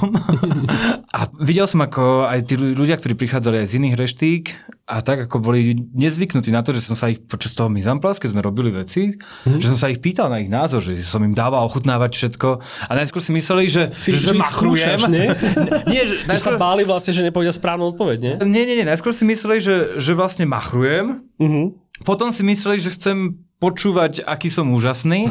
[1.18, 4.43] a videl som, ako aj tí ľudia, ktorí prichádzali aj z iných reštík
[4.88, 8.32] a tak ako boli nezvyknutí na to, že som sa ich počas toho Mizamplas, keď
[8.32, 9.60] sme robili veci, mm-hmm.
[9.60, 12.50] že som sa ich pýtal na ich názor, že som im dával ochutnávať všetko
[12.88, 15.12] a najskôr si mysleli, že, si, že, že machrujem.
[15.12, 15.28] nie?
[15.92, 16.56] nie že, najskôr...
[16.56, 18.34] sa báli vlastne, že nepovedia správnu odpoveď, nie?
[18.48, 18.88] Nie, nie, nie.
[18.88, 21.20] Najskôr si mysleli, že, že vlastne machrujem.
[21.36, 21.66] Mm-hmm.
[22.08, 25.28] Potom si mysleli, že chcem počúvať, aký som úžasný.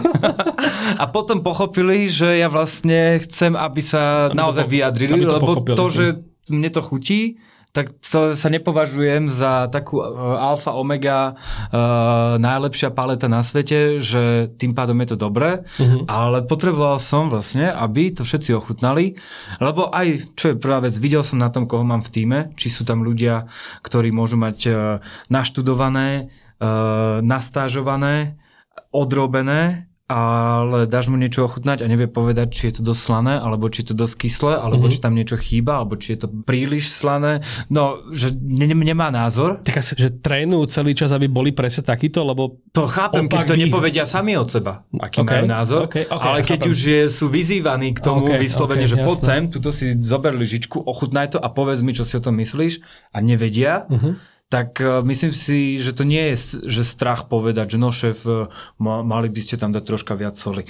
[1.03, 5.53] a potom pochopili, že ja vlastne chcem, aby sa aby naozaj to, vyjadrili, to lebo
[5.65, 6.05] to, že
[6.53, 7.41] mne to chutí,
[7.77, 14.49] tak to sa nepovažujem za takú uh, alfa, omega uh, najlepšia paleta na svete, že
[14.57, 16.09] tým pádom je to dobré, uh-huh.
[16.09, 19.21] ale potreboval som vlastne, aby to všetci ochutnali,
[19.61, 22.73] lebo aj, čo je prvá vec, videl som na tom, koho mám v týme, či
[22.73, 23.45] sú tam ľudia,
[23.85, 24.77] ktorí môžu mať uh,
[25.29, 28.41] naštudované, uh, nastážované,
[28.89, 33.67] odrobené ale dáš mu niečo ochutnať a nevie povedať, či je to dosť slané, alebo
[33.67, 34.95] či je to dosť kyslé, alebo mm-hmm.
[34.95, 37.43] či tam niečo chýba, alebo či je to príliš slané.
[37.67, 39.67] No, že ne, nemá názor.
[39.67, 42.63] Tak asi, že trénujú celý čas, aby boli presne takýto, lebo...
[42.71, 43.67] To chápem, keď to ich...
[43.67, 45.43] nepovedia sami od seba, aký okay.
[45.43, 45.81] majú názor.
[45.91, 46.71] Okay, okay, ale keď chápem.
[46.71, 50.39] už je, sú vyzývaní k tomu okay, vyslovene, okay, že poď sem, tuto si zober
[50.39, 52.79] lyžičku, ochutnaj to a povedz mi, čo si o tom myslíš
[53.11, 57.79] a nevedia, mm-hmm tak e, myslím si, že to nie je že strach povedať, že
[57.83, 58.47] no šéf, e,
[58.79, 60.67] mali by ste tam dať troška viac soli.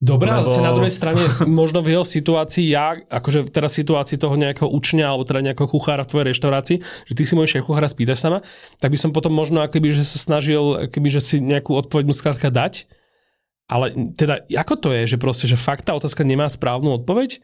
[0.00, 0.48] Dobre, Lebo...
[0.48, 5.12] ale na druhej strane, možno v jeho situácii, ja, akože teraz situácii toho nejakého učňa
[5.12, 8.40] alebo teda nejakého kuchára v tvojej reštaurácii, že ty si môj šéf kuchára spýtaš sama,
[8.80, 12.16] tak by som potom možno akoby, že sa snažil, akoby, že si nejakú odpoveď mu
[12.16, 12.88] skrátka dať.
[13.70, 17.38] Ale teda, ako to je, že proste, že fakt tá otázka nemá správnu odpoveď?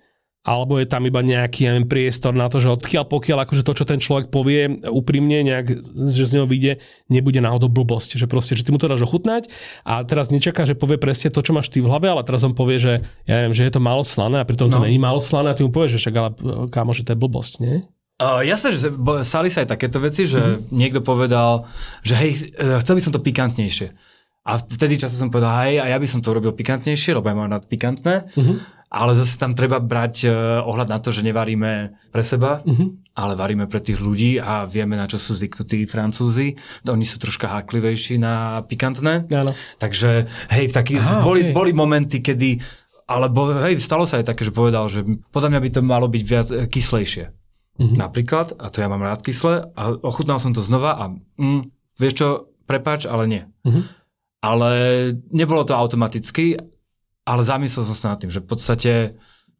[0.47, 3.85] Alebo je tam iba nejaký neviem, priestor na to, že odkiaľ pokiaľ akože to, čo
[3.85, 5.83] ten človek povie úprimne, nejak,
[6.15, 6.79] že z neho vyjde,
[7.11, 8.15] nebude náhodou blbosť.
[8.15, 9.51] Že proste, že ty mu to dáš ochutnať
[9.83, 12.55] a teraz nečaká, že povie presne to, čo máš ty v hlave, ale teraz on
[12.55, 14.79] povie, že ja neviem, že je to málo slané a pritom no.
[14.79, 16.31] to není málo slané a ty mu povieš, že však ale
[16.71, 17.83] kámo, že to je blbosť, nie?
[18.17, 18.89] Uh, jasné, že
[19.29, 20.73] stali sa aj takéto veci, že mm-hmm.
[20.73, 21.69] niekto povedal,
[22.01, 23.93] že hej, e, chcel by som to pikantnejšie.
[24.47, 27.37] A vtedy času som povedal, hej, a ja by som to urobil pikantnejšie, lebo ja
[27.37, 28.31] mám rád pikantné.
[28.33, 30.33] Mm-hmm ale zase tam treba brať uh,
[30.63, 32.95] ohľad na to, že nevaríme pre seba, uh-huh.
[33.19, 36.55] ale varíme pre tých ľudí a vieme, na čo sú zvyknutí Francúzi.
[36.87, 39.27] Oni sú troška háklivejší na pikantné.
[39.35, 39.53] Áno.
[39.83, 41.55] Takže hej, taký, Aha, boli, okay.
[41.55, 42.63] boli momenty, kedy
[43.07, 46.23] alebo hej, stalo sa aj také, že povedal, že podľa mňa by to malo byť
[46.27, 47.31] viac e, kyslejšie.
[47.79, 47.95] Uh-huh.
[47.95, 51.05] Napríklad, a to ja mám rád kyslé, a ochutnal som to znova a
[51.39, 51.71] mm,
[52.03, 52.29] vieš čo,
[52.67, 53.43] prepáč, ale nie.
[53.63, 53.87] Uh-huh.
[54.43, 54.71] Ale
[55.31, 56.59] nebolo to automaticky
[57.27, 58.93] ale zamyslel som sa nad tým, že v podstate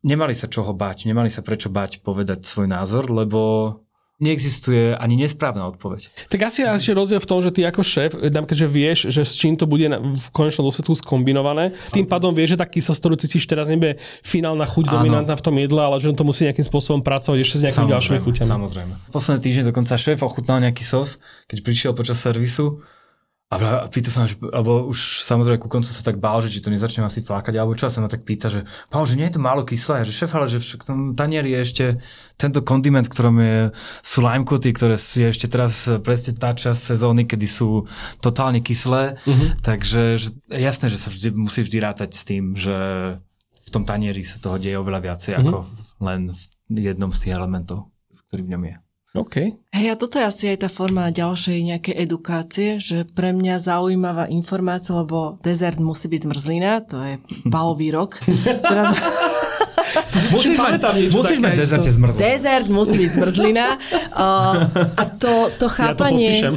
[0.07, 3.75] nemali sa čoho bať, nemali sa prečo bať povedať svoj názor, lebo
[4.17, 6.09] neexistuje ani nesprávna odpoveď.
[6.33, 9.37] Tak asi je ešte rozdiel v tom, že ty ako šéf, keďže vieš, že s
[9.37, 13.45] čím to bude v konečnom dôsledku skombinované, tým pádom vieš, že tá kyslosť, ktorú cítiš
[13.45, 14.93] teraz, nebude finálna chuť Áno.
[14.97, 17.93] dominantná v tom jedle, ale že on to musí nejakým spôsobom pracovať ešte s nejakými
[17.93, 18.49] ďalšími chuťami.
[18.49, 18.93] Samozrejme.
[19.13, 22.81] Posledný týždeň dokonca šéf ochutnal nejaký sos, keď prišiel počas servisu
[23.47, 27.07] a pýta sa, alebo už samozrejme ku koncu sa tak bál, že či to nezačnem
[27.07, 30.03] asi flákať, alebo čo sa ma tak pýta, že že nie je to málo kyslé,
[30.03, 31.85] že šef, ale že v tom tanieri je ešte
[32.35, 33.59] tento kondiment, ktorom je,
[34.03, 37.87] sú limecoty, ktoré je ešte teraz presne tá časť sezóny, kedy sú
[38.19, 39.63] totálne kyslé, mm-hmm.
[39.63, 42.75] takže že, jasné, že sa vždy, musí vždy rátať s tým, že
[43.63, 45.47] v tom tanieri sa toho deje oveľa viacej mm-hmm.
[45.47, 45.59] ako
[46.03, 46.35] len
[46.67, 47.95] v jednom z tých elementov,
[48.27, 48.77] ktorý v ňom je.
[49.17, 49.37] OK.
[49.73, 54.29] Hej, a toto je asi aj tá forma ďalšej nejakej edukácie, že pre mňa zaujímavá
[54.29, 57.15] informácia, lebo dezert musí byť zmrzlina, to je
[57.49, 58.21] balový rok.
[58.71, 58.93] Teraz...
[60.33, 62.21] musíš mať, musíš mať dezerte zmrzlina.
[62.21, 63.67] Dezert musí byť zmrzlina.
[64.13, 66.41] Uh, a to, to chápanie...
[66.41, 66.53] Ja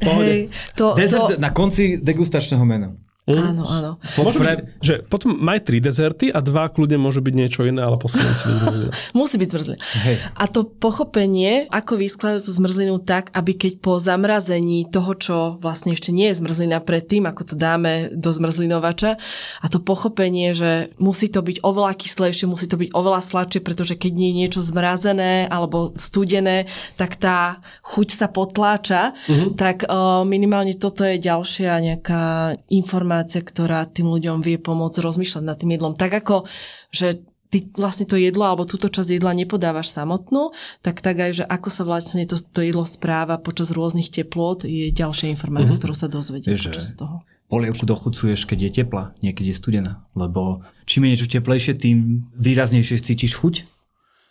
[0.00, 1.40] to hej, to, Dezert to...
[1.40, 3.07] na konci degustačného mena.
[3.28, 3.52] Mm.
[3.52, 3.90] Áno, áno.
[4.16, 8.00] Môže byť, že potom maj tri dezerty a dva kľudne môže byť niečo iné, ale
[8.00, 8.92] posledný musí byť zmrzlina.
[9.20, 9.80] musí byť zmrzlina.
[10.08, 10.16] Hej.
[10.32, 15.92] A to pochopenie, ako vyskladať tú zmrzlinu tak, aby keď po zamrazení toho, čo vlastne
[15.92, 19.20] ešte nie je zmrzlina predtým, ako to dáme do zmrzlinovača,
[19.60, 24.00] a to pochopenie, že musí to byť oveľa kyslejšie, musí to byť oveľa sladšie, pretože
[24.00, 26.64] keď nie je niečo zmrazené alebo studené,
[26.96, 29.50] tak tá chuť sa potláča, mm-hmm.
[29.60, 35.42] tak uh, minimálne toto je ďalšia nejaká informácia informácia, ktorá tým ľuďom vie pomôcť rozmýšľať
[35.42, 35.98] nad tým jedlom.
[35.98, 36.46] Tak ako,
[36.94, 40.52] že ty vlastne to jedlo alebo túto časť jedla nepodávaš samotnú,
[40.84, 44.92] tak tak aj, že ako sa vlastne to, to jedlo správa počas rôznych teplot je
[44.92, 45.80] ďalšia informácia, mm-hmm.
[45.80, 47.24] ktorú sa dozvedie Vieš, počas toho.
[47.48, 50.04] Polievku dochucuješ, keď je teplá, niekedy je studená.
[50.12, 53.64] Lebo čím je niečo teplejšie, tým výraznejšie cítiš chuť.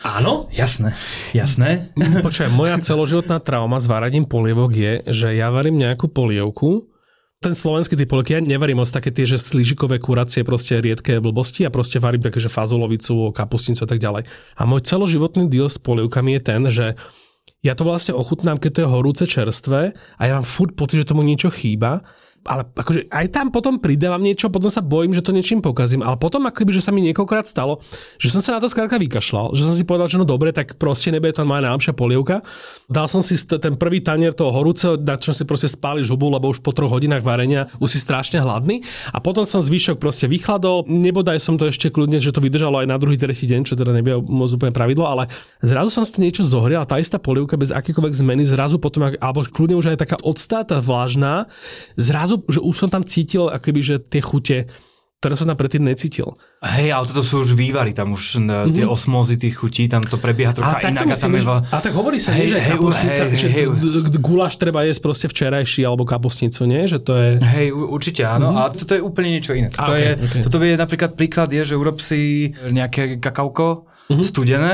[0.05, 0.45] Áno?
[0.53, 0.93] Jasné,
[1.33, 1.89] jasné.
[1.97, 6.85] Počkaj, moja celoživotná trauma s váraním polievok je, že ja varím nejakú polievku
[7.37, 11.69] ten slovenský typ polievky, ja nevarím moc také tie, že slížikové kuracie, proste riedke blbosti
[11.69, 14.25] a proste varím také, že fazulovicu, kapustnicu a tak ďalej.
[14.57, 16.85] A môj celoživotný deal s polievkami je ten, že
[17.61, 21.09] ja to vlastne ochutnám, keď to je horúce čerstvé a ja mám furt pocit, že
[21.13, 22.01] tomu niečo chýba
[22.47, 26.15] ale akože aj tam potom pridávam niečo, potom sa bojím, že to niečím pokazím, ale
[26.15, 27.83] potom akoby, že sa mi niekoľkokrát stalo,
[28.17, 30.79] že som sa na to skrátka vykašľal, že som si povedal, že no dobre, tak
[30.79, 32.41] proste nebude to moja najlepšia polievka.
[32.87, 36.47] Dal som si ten prvý tanier toho horúceho, na čo si proste spáli žubu, lebo
[36.47, 38.81] už po troch hodinách varenia už si strašne hladný
[39.11, 42.87] a potom som zvyšok proste vychladol, nebodaj som to ešte kľudne, že to vydržalo aj
[42.87, 45.27] na druhý, tretí deň, čo teda nebude moc úplne pravidlo, ale
[45.59, 49.75] zrazu som si niečo zohrial tá istá polievka bez akékoľvek zmeny zrazu potom, alebo kľudne
[49.75, 51.49] už aj taká odstáta vlážna,
[51.97, 54.69] zrazu že už som tam cítil akoby, že tie chute,
[55.17, 56.37] ktoré som tam predtým necítil.
[56.61, 58.77] Hej, ale toto sú už vývary, tam už mm-hmm.
[58.77, 61.09] tie osmózy tých chutí, tam to prebieha trocha a inak.
[61.09, 61.41] A, tam je...
[61.41, 63.65] a tak hovorí sa, hej, nie, že hej, kapustnica, hej, že hej,
[64.21, 66.85] guláš treba jesť proste včerajší alebo kapustnicu, nie?
[66.85, 67.29] Že to je...
[67.41, 68.61] Hej, určite áno, mm-hmm.
[68.61, 69.73] a toto je úplne niečo iné.
[69.73, 70.41] Toto, okay, je, okay.
[70.45, 74.21] toto je napríklad príklad je, že urob si nejaké kakauko mm-hmm.
[74.21, 74.73] studené,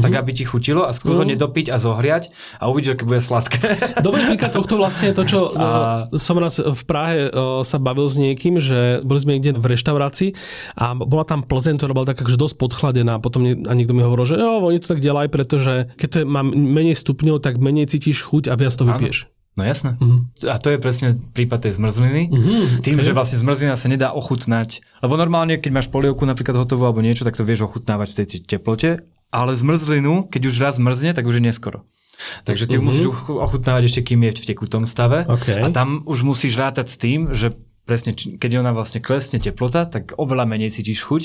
[0.00, 0.20] tak mhm.
[0.20, 1.32] aby ti chutilo a skús ho uh-huh.
[1.34, 3.58] nedopiť a zohriať a uvidíš, aké bude sladké.
[4.06, 6.08] Dobrý príklad tohto vlastne je to, čo a...
[6.08, 7.30] No, som raz v Prahe
[7.64, 10.30] sa bavil s niekým, že boli sme niekde v reštaurácii
[10.78, 14.26] a bola tam Plzeň, ktorá bola taká že dosť podchladená potom a niekto mi hovoril,
[14.28, 17.88] že jo, oni to tak delajú, pretože keď to je, má menej stupňov, tak menej
[17.88, 19.32] cítiš chuť a viac to vypiješ.
[19.58, 19.98] No jasné.
[19.98, 20.22] Uh-huh.
[20.46, 22.30] A to je presne prípad tej zmrzliny.
[22.30, 22.78] Uh-huh.
[22.78, 23.06] Tým, okay.
[23.10, 24.86] že vlastne zmrzlina sa nedá ochutnať.
[25.02, 28.26] Lebo normálne, keď máš polievku napríklad hotovú alebo niečo, tak to vieš ochutnávať v tej
[28.46, 31.84] teplote ale zmrzlinu, keď už raz mrzne, tak už je neskoro.
[32.42, 32.86] Takže ty uh-huh.
[32.86, 35.22] musíš ochutnávať ešte, kým je v tekutom stave.
[35.28, 35.62] Okay.
[35.62, 37.54] A tam už musíš rátať s tým, že
[37.86, 41.22] presne, keď ona vlastne klesne teplota, tak oveľa menej cítiš chuť.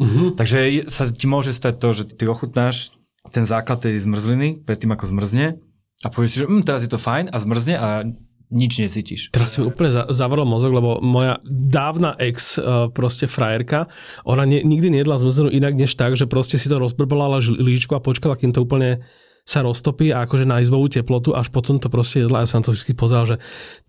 [0.00, 0.32] Uh-huh.
[0.32, 2.96] Takže sa ti môže stať to, že ty ochutnáš
[3.30, 5.62] ten základ tej zmrzliny predtým ako zmrzne
[6.02, 7.88] a povieš si, že hm, teraz je to fajn a zmrzne a
[8.52, 9.32] nič necítiš.
[9.32, 13.88] Teraz si mi úplne zavrel mozog, lebo moja dávna ex, uh, proste frajerka,
[14.28, 18.04] ona ne, nikdy nejedla zmrzlinu inak než tak, že proste si to rozbrblala líčku a
[18.04, 19.00] počkala, kým to úplne
[19.42, 22.46] sa roztopí a akože na izbovú teplotu, až potom to proste jedla.
[22.46, 23.36] Ja som to vždy pozeral, že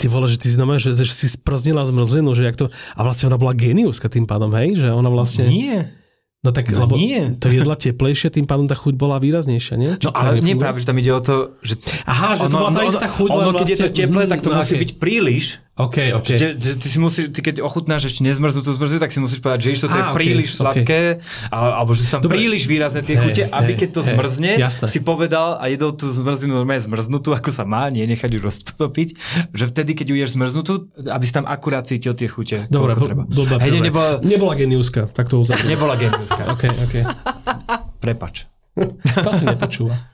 [0.01, 2.74] ty vole, že ty znamená, že, že si sprznila zmrzlinu, že jak to...
[2.97, 4.82] A vlastne ona bola geniuska tým pádom, hej?
[4.82, 5.45] Že ona vlastne...
[5.53, 6.03] Nie.
[6.44, 7.39] No tak, no lebo nie.
[7.39, 9.96] to jedla teplejšie, tým pádom tá chuť bola výraznejšia, nie?
[9.96, 11.80] Či no ale nie práve, že tam ide o to, že...
[12.04, 13.30] Aha, že ono, to bola tá istá chuť.
[13.32, 13.64] Ono, keď vlastne...
[13.64, 14.82] je to vlastne- teplé, tak to no, musí okay.
[14.84, 16.38] byť príliš, OK, OK.
[16.38, 19.74] Že, že ty, si musí, ty keď ochutnáš ešte nezmrznutú zmrzlinu, tak si musíš povedať,
[19.74, 20.59] že to je okay, príliš okay.
[20.61, 21.01] sladké,
[21.49, 22.38] alebo že sú tam Dobre.
[22.38, 24.86] príliš výrazné tie hey, chute, aby keď to hey, zmrzne, jasné.
[24.86, 29.17] si povedal a jedol tú zmrzlinu normálne zmrznutú, ako sa má, nie nechať ju roztopiť,
[29.49, 32.69] že vtedy, keď ju ješ zmrznutú, aby si tam akurát cítil tie chute.
[32.69, 35.74] Dobre, bo, dobre, hey, nebola, nebola geniuska, tak to uzavriem.
[35.74, 36.43] Nebola geniuska.
[36.53, 36.95] OK, OK.
[37.97, 38.45] Prepač.
[39.26, 40.13] to si nepočúva.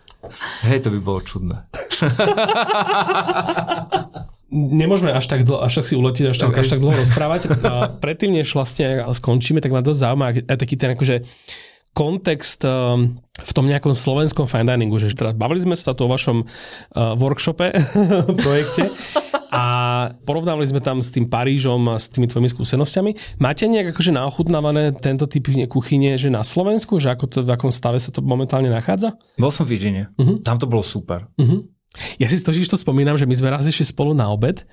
[0.63, 1.63] Hej, to by bolo čudné
[4.51, 6.61] nemôžeme až tak, dlho, až tak si uletiť, až tak, okay.
[6.65, 7.41] až tak dlho rozprávať.
[7.63, 11.25] A predtým, než vlastne skončíme, tak ma dosť zaujíma aj taký ten akože
[11.93, 16.11] kontext um, v tom nejakom slovenskom fine diningu, že teraz bavili sme sa tu o
[16.11, 17.73] vašom uh, workshope,
[18.45, 18.93] projekte
[19.49, 19.65] a
[20.23, 23.41] porovnávali sme tam s tým Parížom a s tými tvojimi skúsenosťami.
[23.41, 27.73] Máte nejak akože naochutnávané tento typ kuchyne, že na Slovensku, že ako to, v akom
[27.73, 29.17] stave sa to momentálne nachádza?
[29.41, 30.13] Bol som v Irine.
[30.21, 30.37] Uh-huh.
[30.45, 31.25] Tam to bolo super.
[31.41, 31.65] Uh-huh.
[32.21, 34.63] Ja si totiž to spomínam, že my sme raz išli spolu na obed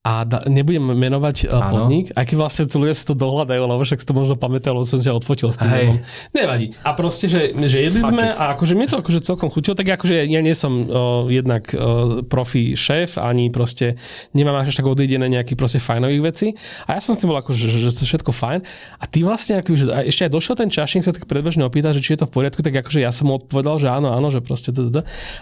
[0.00, 3.84] a da, nebudem menovať uh, podnik, aj keď vlastne tu ľudia si to dohľadajú, lebo
[3.84, 5.68] však si to možno pamätá, lebo som ťa odfotil s tým.
[5.68, 6.00] Hey.
[6.32, 6.72] Nevadí.
[6.80, 8.40] A proste, že, že jedli Fuck sme it.
[8.40, 12.24] a akože mi to akože celkom chutilo, tak akože ja nie som uh, jednak uh,
[12.24, 14.00] profi šéf, ani proste
[14.32, 16.56] nemám až tak odídené nejakých proste fajnových vecí.
[16.88, 18.64] A ja som s tým bol akože, že, že to všetko fajn.
[18.96, 22.00] A ty vlastne, akože, a ešte aj došiel ten čašník sa tak predbežne opýta, že
[22.00, 24.40] či je to v poriadku, tak akože ja som mu odpovedal, že áno, áno, že
[24.40, 24.72] proste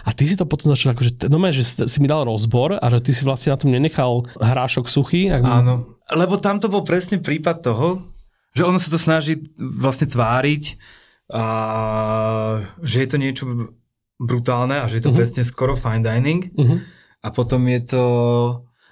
[0.03, 2.99] A ty si to potom začal akože, no že si mi dal rozbor a že
[2.99, 5.29] ty si vlastne na tom nenechal hrášok suchý.
[5.29, 8.01] Ak Áno, lebo tam to bol presne prípad toho,
[8.57, 10.63] že ono sa to snaží vlastne tváriť
[11.29, 11.45] a
[12.81, 13.43] že je to niečo
[14.17, 15.21] brutálne a že je to uh-huh.
[15.21, 16.81] presne skoro fine dining uh-huh.
[17.21, 18.03] a potom je to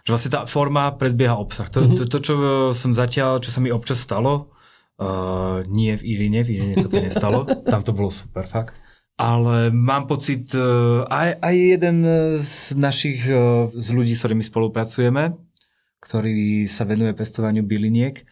[0.07, 1.67] že vlastne tá forma predbieha obsah.
[1.67, 1.99] To, uh-huh.
[1.99, 2.33] to, to, čo
[2.71, 4.55] som zatiaľ, čo sa mi občas stalo,
[5.03, 8.71] uh, nie v Irine, v Irine sa to nestalo, tam to bolo super fakt,
[9.19, 11.97] ale mám pocit, uh, aj, aj jeden
[12.39, 15.35] z našich, uh, z ľudí, s ktorými spolupracujeme,
[15.99, 18.23] ktorý sa venuje pestovaniu byliniek,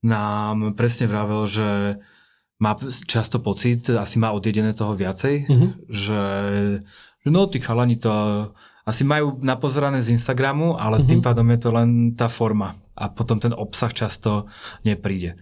[0.00, 2.00] nám presne vravel, že
[2.60, 2.76] má
[3.08, 5.70] často pocit, asi má odjedené toho viacej, mm-hmm.
[5.88, 6.24] že,
[7.24, 8.12] že no, tí chalani to
[8.84, 11.08] asi majú napozerané z Instagramu, ale mm-hmm.
[11.08, 14.48] tým pádom je to len tá forma a potom ten obsah často
[14.84, 15.40] nepríde.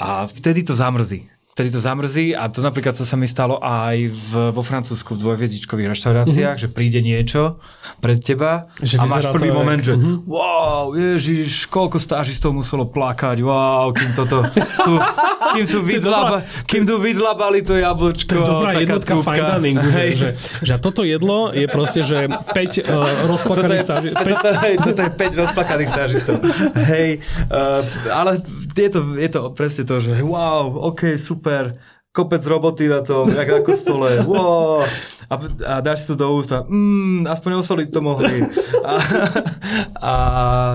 [0.00, 4.08] A vtedy to zamrzí vtedy to zamrzí a to napríklad to sa mi stalo aj
[4.08, 6.64] v, vo Francúzsku v dvojviezdičkových reštauráciách, uh-huh.
[6.64, 7.60] že príde niečo
[8.00, 9.92] pred teba že a máš prvý moment, jak...
[9.92, 10.24] že uh-huh.
[10.24, 14.92] wow, ježiš, koľko stážistov muselo plakať, wow, kým toto, tu,
[15.52, 18.32] kým tu, vyzlaba, kým tu vyzlabali to jablčko.
[18.32, 20.28] To je dobrá jednotka fine diningu, že, že,
[20.64, 24.24] že, toto jedlo je proste, že 5 uh, rozplakaných stážistov.
[24.24, 26.34] Toto, hej, toto je 5 rozplakaných stážistov.
[26.88, 27.08] Hej,
[27.52, 28.40] uh, ale
[28.76, 31.76] je to, je to presne to, že wow, ok, super
[32.12, 34.84] kopec roboty na tom, jak na kostole, wow.
[35.32, 38.44] A, a dáš si to do ústa, mm, aspoň osoliť to mohli.
[38.84, 38.92] A,
[39.96, 40.14] a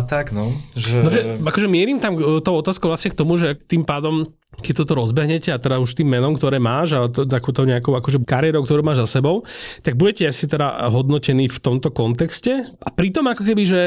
[0.10, 0.50] tak no.
[0.74, 0.98] Že...
[1.06, 4.26] no že, akože mierim tam e, tou otázkou vlastne k tomu, že tým pádom
[4.58, 8.26] keď toto rozbehnete a teda už tým menom, ktoré máš a to, takúto nejakou akože
[8.26, 9.46] kariérou, ktorú máš za sebou,
[9.86, 13.82] tak budete asi teda hodnotení v tomto kontexte a pritom ako keby, že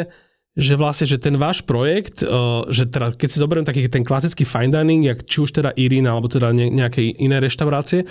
[0.59, 2.29] že vlastne, že ten váš projekt, eh,
[2.67, 6.19] že teda, keď si zoberiem taký ten klasický fine dining, jak či už teda Irina,
[6.19, 8.11] alebo teda nejakej iné reštaurácie,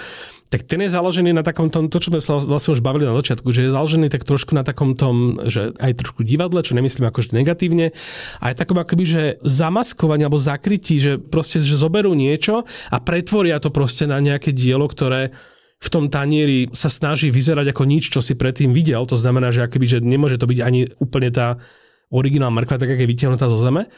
[0.50, 3.14] tak ten je založený na takom tom, to čo sme sa vlastne už bavili na
[3.14, 7.06] začiatku, že je založený tak trošku na takom tom, že aj trošku divadle, čo nemyslím
[7.06, 7.94] akože negatívne,
[8.42, 13.70] aj takom akoby, že zamaskovanie alebo zakrytí, že proste, že zoberú niečo a pretvoria to
[13.70, 15.38] proste na nejaké dielo, ktoré
[15.80, 19.00] v tom tanieri sa snaží vyzerať ako nič, čo si predtým videl.
[19.08, 21.62] To znamená, že akoby, že nemôže to byť ani úplne tá
[22.10, 23.90] originál mrkva, tak ako je vytiahnutá zo zeme.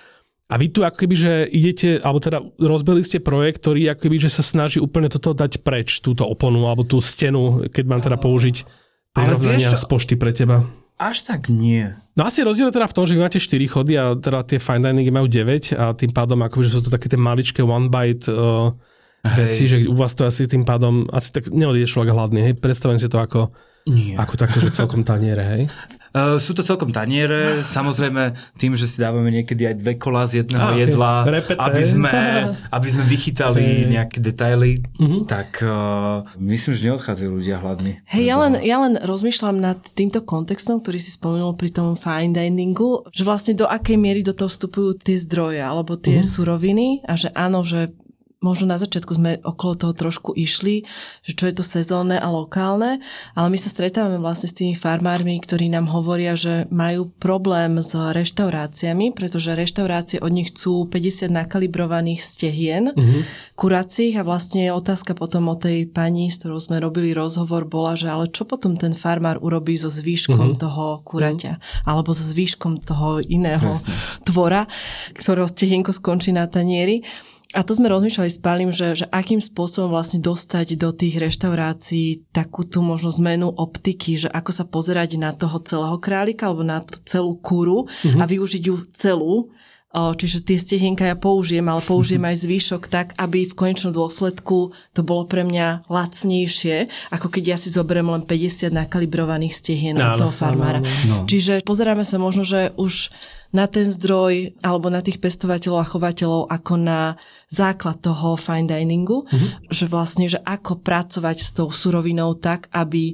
[0.51, 4.15] A vy tu ako keby, že idete, alebo teda rozbili ste projekt, ktorý ako keby,
[4.19, 8.19] že sa snaží úplne toto dať preč, túto oponu, alebo tú stenu, keď mám teda
[8.19, 8.67] použiť
[9.15, 10.67] prirovnania z pošty pre teba.
[10.99, 11.95] Až tak nie.
[12.13, 14.83] No asi rozdiel teda v tom, že vy máte 4 chody a teda tie fine
[14.83, 18.75] diningy majú 9 a tým pádom akože sú to také tie maličké one bite uh,
[19.23, 23.01] veci, že u vás to asi tým pádom, asi tak neodíde človek hladný, hej, predstavujem
[23.01, 23.49] si to ako,
[23.89, 24.13] nie.
[24.13, 25.63] ako také, že celkom taniere, hej.
[26.11, 30.43] Uh, sú to celkom taniere, samozrejme tým, že si dávame niekedy aj dve kola z
[30.43, 31.13] jedného ah, jedla,
[31.55, 32.15] aby sme,
[32.75, 35.23] aby sme vychytali nejaké detaily, uh-huh.
[35.23, 38.03] tak uh, myslím, že neodchádzajú ľudia hladní.
[38.11, 42.35] Hej, ja len, ja len rozmýšľam nad týmto kontextom, ktorý si spomenul pri tom fine
[42.35, 46.27] diningu, že vlastne do akej miery do toho vstupujú tie zdroje alebo tie uh-huh.
[46.27, 47.95] suroviny a že áno, že
[48.41, 50.81] možno na začiatku sme okolo toho trošku išli,
[51.21, 52.97] že čo je to sezónne a lokálne,
[53.37, 57.93] ale my sa stretávame vlastne s tými farmármi, ktorí nám hovoria, že majú problém s
[57.93, 63.21] reštauráciami, pretože reštaurácie od nich chcú 50 nakalibrovaných stehien, uh-huh.
[63.53, 67.93] kuracích a vlastne je otázka potom o tej pani, s ktorou sme robili rozhovor, bola,
[67.93, 70.61] že ale čo potom ten farmár urobí so zvýškom uh-huh.
[70.61, 71.85] toho kuraťa uh-huh.
[71.85, 73.93] alebo so zvýškom toho iného Presne.
[74.25, 74.65] tvora,
[75.13, 77.05] ktorého stehienko skončí na tanieri.
[77.51, 82.31] A to sme rozmýšľali s Pálim, že, že akým spôsobom vlastne dostať do tých reštaurácií
[82.31, 86.79] takú tú možno zmenu optiky, že ako sa pozerať na toho celého králika alebo na
[86.79, 88.19] tú celú kúru mm-hmm.
[88.19, 89.51] a využiť ju celú.
[89.91, 95.01] Čiže tie stehienka ja použijem, ale použijem aj zvýšok tak, aby v konečnom dôsledku to
[95.03, 100.33] bolo pre mňa lacnejšie, ako keď ja si zoberiem len 50 nakalibrovaných stehien od toho
[100.33, 100.79] farmára.
[101.07, 101.27] No.
[101.27, 103.11] Čiže pozeráme sa možno, že už
[103.51, 107.19] na ten zdroj alebo na tých pestovateľov a chovateľov ako na
[107.51, 109.67] základ toho fine diningu, mm-hmm.
[109.67, 113.11] že vlastne, že ako pracovať s tou surovinou tak, aby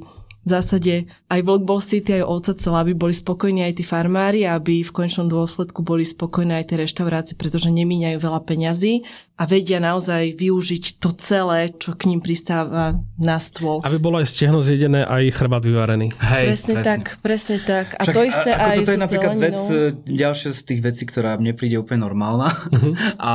[0.48, 0.94] v zásade
[1.28, 4.96] aj Vlk bol City, aj ovca celá, aby boli spokojní aj tí farmári, aby v
[4.96, 9.04] konečnom dôsledku boli spokojné aj tie reštaurácie, pretože nemíňajú veľa peňazí
[9.38, 13.84] a vedia naozaj využiť to celé, čo k ním pristáva na stôl.
[13.84, 16.16] Aby bolo aj stehno zjedené, aj chrbát vyvarený.
[16.16, 17.88] Hej, presne, presne tak, presne tak.
[18.00, 19.76] A Však, to isté a, aj toto je napríklad vec, e,
[20.08, 22.50] ďalšia z tých vecí, ktorá mne príde úplne normálna.
[22.50, 22.96] Uh-huh.
[23.22, 23.34] a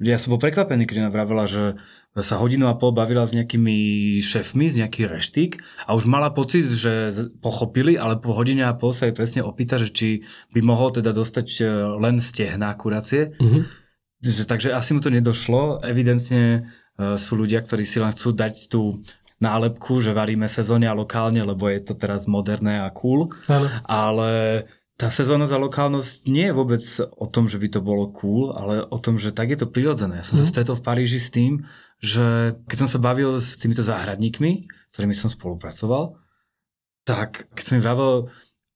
[0.00, 1.76] ja som bol prekvapený, keď ona vravela, že
[2.22, 6.66] sa hodinu a pol bavila s nejakými šéfmi z nejaký reštík a už mala pocit,
[6.66, 7.10] že
[7.40, 10.08] pochopili, ale po hodine a pol sa jej presne opýta, že či
[10.52, 11.62] by mohol teda dostať e,
[11.98, 13.34] len stehná kuracie.
[13.38, 13.62] Mm-hmm.
[14.18, 15.78] Že, takže asi mu to nedošlo.
[15.86, 16.66] Evidentne
[16.98, 18.98] uh, sú ľudia, ktorí si len chcú dať tú
[19.38, 23.30] nálepku, že varíme sezóne a lokálne, lebo je to teraz moderné a cool.
[23.46, 24.30] Ale, ale
[24.98, 26.82] tá sezónnosť a lokálnosť nie je vôbec
[27.14, 30.18] o tom, že by to bolo cool, ale o tom, že tak je to prirodzené.
[30.18, 30.40] Ja som mm.
[30.42, 30.52] sa mhm.
[30.52, 31.62] stretol v Paríži s tým,
[31.98, 36.14] že keď som sa bavil s týmito záhradníkmi, s ktorými som spolupracoval,
[37.02, 38.12] tak keď som im vravel,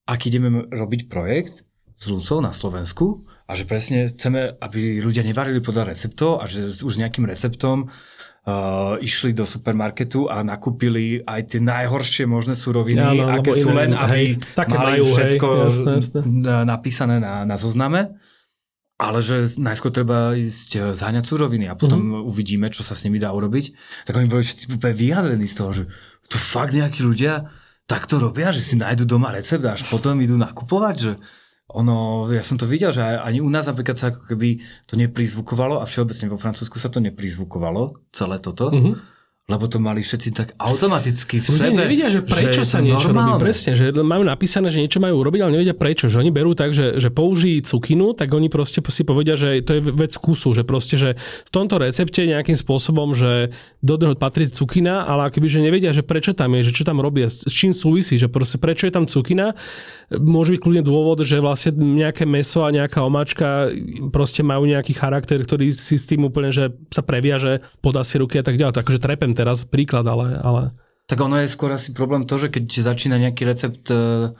[0.08, 1.62] aký ideme robiť projekt
[1.94, 6.82] s Lucou na Slovensku a že presne chceme, aby ľudia nevarili podľa receptov a že
[6.82, 13.14] už nejakým receptom uh, išli do supermarketu a nakúpili aj tie najhoršie možné suroviny, ja,
[13.14, 16.20] no, aké sú len, aby hej, mali majú, všetko hej, jasné, jasné.
[16.66, 18.18] napísané na, na zozname
[19.00, 22.28] ale že najskôr treba ísť eh, zháňať suroviny a potom mm-hmm.
[22.28, 23.72] uvidíme, čo sa s nimi dá urobiť.
[24.08, 25.84] Tak oni boli všetci úplne vyjavení z toho, že
[26.28, 27.50] to fakt nejakí ľudia
[27.84, 31.12] takto robia, že si nájdu doma recept a až potom idú nakupovať, že
[31.72, 35.80] ono, ja som to videl, že ani u nás napríklad sa ako keby to neprizvukovalo
[35.80, 38.68] a všeobecne vo Francúzsku sa to neprizvukovalo, celé toto.
[38.68, 39.12] Mm-hmm
[39.50, 41.82] lebo to mali všetci tak automaticky v Ľudia sebe.
[41.82, 43.42] nevedia, že prečo že sa niečo normálne.
[43.42, 43.50] robí.
[43.50, 46.06] Presne, že majú napísané, že niečo majú urobiť, ale nevedia prečo.
[46.06, 49.76] Že oni berú tak, že, že použijí cukinu, tak oni proste si povedia, že to
[49.76, 53.50] je vec kusu, že proste, že v tomto recepte nejakým spôsobom, že
[53.82, 57.02] do neho patrí cukina, ale akoby, že nevedia, že prečo tam je, že čo tam
[57.02, 59.58] robia, s čím súvisí, že proste prečo je tam cukina.
[60.14, 63.74] Môže byť kľudne dôvod, že vlastne nejaké meso a nejaká omáčka
[64.14, 68.38] proste majú nejaký charakter, ktorý si s tým úplne, že sa previaže, podá si ruky
[68.38, 68.78] a tak ďalej.
[68.78, 70.62] Takže trepem teraz príklad, ale, ale...
[71.10, 74.32] Tak ono je skôr asi problém to, že keď začína nejaký recept e,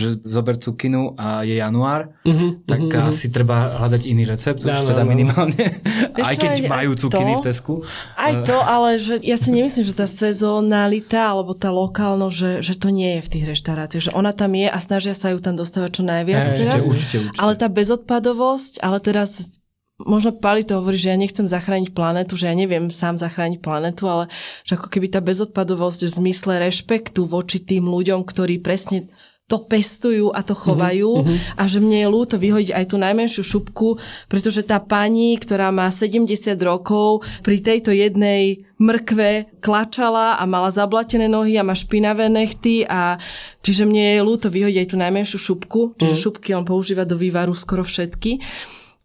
[0.00, 3.10] že zober cukinu a je január, uh-huh, tak uh-huh.
[3.10, 5.82] asi treba hľadať iný recept, už teda minimálne.
[6.16, 7.74] aj keď aj, majú cukiny to, v Tesku.
[8.16, 12.74] Aj to, ale že ja si nemyslím, že tá sezónalita alebo tá lokálnosť, že, že
[12.80, 14.04] to nie je v tých reštauráciách.
[14.08, 16.80] Že ona tam je a snažia sa ju tam dostávať čo najviac aj, teraz.
[16.80, 17.40] Určite, určite, určite.
[17.42, 19.59] Ale tá bezodpadovosť, ale teraz
[20.06, 24.08] možno Pali to hovorí, že ja nechcem zachrániť planetu, že ja neviem sám zachrániť planetu,
[24.08, 24.24] ale
[24.64, 29.10] že ako keby tá bezodpadovosť v zmysle rešpektu voči tým ľuďom, ktorí presne
[29.50, 31.58] to pestujú a to chovajú mm-hmm.
[31.58, 33.98] a že mne je ľúto vyhodiť aj tú najmenšiu šupku,
[34.30, 36.30] pretože tá pani, ktorá má 70
[36.62, 43.18] rokov, pri tejto jednej mrkve klačala a mala zablatené nohy a má špinavé nechty a
[43.66, 46.22] čiže mne je ľúto vyhodiť aj tú najmenšiu šupku, čiže mm.
[46.22, 48.38] šupky on používa do vývaru skoro všetky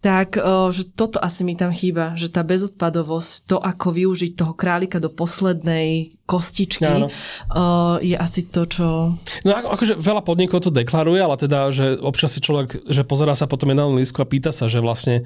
[0.06, 0.38] tak
[0.70, 5.10] že toto asi mi tam chýba, že tá bezodpadovosť, to ako využiť toho králika do
[5.10, 7.98] poslednej kostičky no, no.
[7.98, 9.18] je asi to, čo...
[9.42, 13.34] No ako, akože veľa podnikov to deklaruje, ale teda, že občas si človek, že pozerá
[13.34, 15.26] sa potom na lístku a pýta sa, že vlastne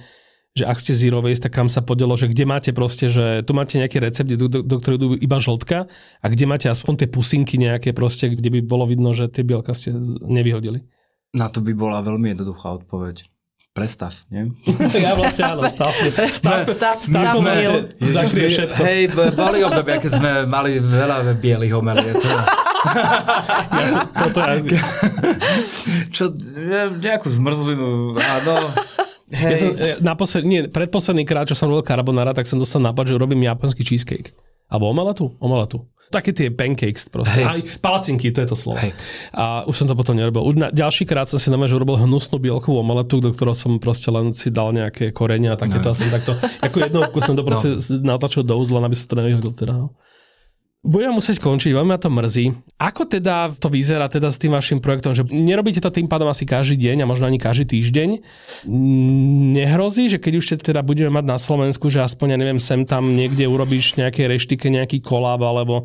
[0.58, 3.54] že ak ste zero waste, tak kam sa podelo, že kde máte proste, že tu
[3.54, 5.86] máte nejaký recept, do, do, do ktorého idú iba žltka
[6.24, 9.78] a kde máte aspoň tie pusinky nejaké proste, kde by bolo vidno, že tie bielka
[9.78, 9.94] ste
[10.26, 10.90] nevyhodili.
[11.38, 13.30] Na to by bola veľmi jednoduchá odpoveď.
[13.80, 14.52] Prestav, nie?
[15.08, 15.96] ja vlastne áno, stav.
[15.96, 18.82] Stav, stav, stav, sme, zakrie všetko.
[18.84, 19.02] Hej,
[19.40, 22.20] boli obdobia, keď sme mali veľa bielých omeliec.
[23.80, 24.60] ja som, toto ja...
[26.12, 26.36] Čo,
[27.00, 28.76] nejakú zmrzlinu, áno.
[29.30, 29.52] Hej.
[29.54, 29.70] Ja som,
[30.02, 33.86] naposled, nie, predposledný krát, čo som robil carbonara, tak som dostal nápad, že urobím japonský
[33.86, 34.34] cheesecake.
[34.70, 35.34] Alebo omeletu?
[35.42, 35.82] Omeletu.
[36.10, 37.42] Také tie pancakes proste.
[37.42, 37.46] Hej.
[37.46, 38.82] Aj palacinky, to je to slovo.
[38.82, 38.98] Hej.
[39.34, 40.42] A už som to potom nerobil.
[40.42, 44.10] Už na, ďalší krát som si že urobil hnusnú bielkovú omeletu, do ktorého som proste
[44.10, 45.86] len si dal nejaké korenia a takéto.
[45.86, 45.94] No.
[45.94, 46.34] A som takto,
[46.66, 47.70] ako jednou som to proste
[48.02, 48.18] no.
[48.18, 49.74] natlačil do uzla, aby sa to nevyhodil teda.
[49.74, 49.94] No.
[50.80, 52.56] Budem musieť končiť, veľmi ma to mrzí.
[52.80, 56.48] Ako teda to vyzerá teda s tým vašim projektom, že nerobíte to tým pádom asi
[56.48, 58.24] každý deň a možno ani každý týždeň?
[59.60, 63.12] Nehrozí, že keď už teda budeme mať na Slovensku, že aspoň, ja neviem, sem tam
[63.12, 65.84] niekde urobíš nejaké reštike, nejaký kolab alebo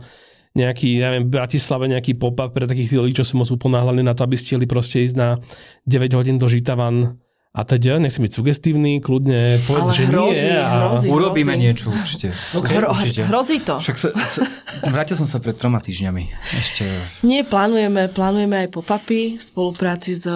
[0.54, 4.14] nejaký, ja neviem, v Bratislave nejaký pop-up pre takých ľudí, čo sú moc uponáhľaní na
[4.14, 5.42] to, aby stihli proste ísť na
[5.90, 7.18] 9 hodín do Žitavan
[7.54, 10.58] a teda, nechcem byť sugestívny, kľudne povedz, Ale že hrozí, nie.
[10.58, 10.70] A...
[10.74, 11.62] Hrozí, Urobíme hrozí.
[11.62, 12.26] niečo určite.
[12.50, 13.22] Okay, Hro, určite.
[13.30, 13.78] Hrozí to.
[13.78, 14.42] Však sa, sa,
[14.90, 16.34] vrátil som sa pred troma týždňami.
[16.50, 16.82] Ešte...
[17.22, 20.26] Nie, plánujeme, plánujeme aj pop-upy v spolupráci s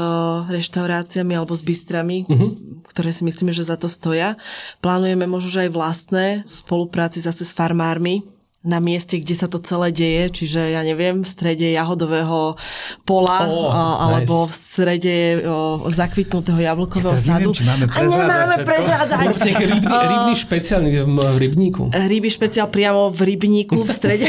[0.46, 2.86] reštauráciami alebo s bistrami, uh-huh.
[2.86, 4.38] ktoré si myslíme, že za to stoja.
[4.78, 8.22] Plánujeme možno, že aj vlastné v spolupráci zase s farmármi,
[8.68, 12.60] na mieste, kde sa to celé deje, čiže ja neviem, v strede jahodového
[13.08, 13.72] pola oh,
[14.04, 14.52] alebo nice.
[14.52, 15.16] v strede
[15.48, 17.56] o, zakvitnutého jablkového ja sadu.
[17.56, 19.18] Neviem, máme A nemáme prezrádzať.
[19.40, 21.88] Rybný, rybný špeciálny v rybníku.
[21.88, 24.28] Ryby špeciál priamo v rybníku, v strede.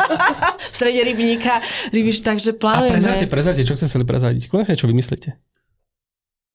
[0.70, 1.58] v strede rybníka.
[1.90, 2.94] Ryby, takže plánujeme.
[2.94, 4.46] A prezrate, prezrate, čo chceli prezradiť?
[4.46, 5.55] Kľudne čo vymyslíte.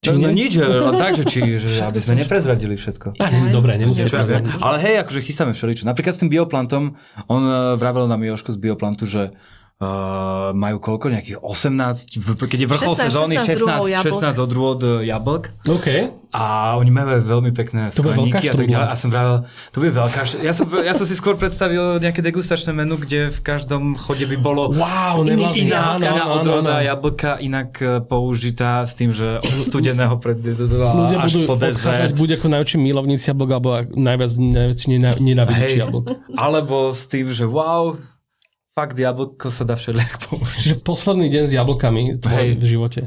[0.02, 3.22] Či no, nič, len tak, že, či, že aby sme neprezradili všetko.
[3.22, 4.50] A, ne, dobre, nemusíš ja viem.
[4.58, 5.86] Ale hej, akože chystáme všeličo.
[5.86, 6.98] Napríklad s tým bioplantom,
[7.30, 9.30] on uh, vravel nám Joško z bioplantu, že
[9.82, 11.10] Uh, majú koľko?
[11.10, 15.50] Nejakých 18, keď je vrchol 16, sezóny, 16, 16 odrôd jablk.
[15.66, 16.22] OK.
[16.32, 18.88] A oni majú veľmi pekné to skleníky a tak ďalej.
[18.88, 22.72] A som vravel, to bude veľká Ja som, ja som si skôr predstavil nejaké degustačné
[22.72, 26.88] menu, kde v každom chode by bolo wow, iný, iná, áno, iná odroda áno.
[26.88, 32.16] jablka inak e, použitá s tým, že od studeného pred Ľudia až po dezert.
[32.16, 34.32] buď ako najväčší milovníci jablok, alebo najviac,
[35.20, 36.16] nenávidíči jablok.
[36.32, 38.00] Alebo s tým, že wow,
[38.72, 40.62] fakt jablko sa dá všelijak použiť.
[40.64, 43.02] Že posledný deň s jablkami tvoj v živote.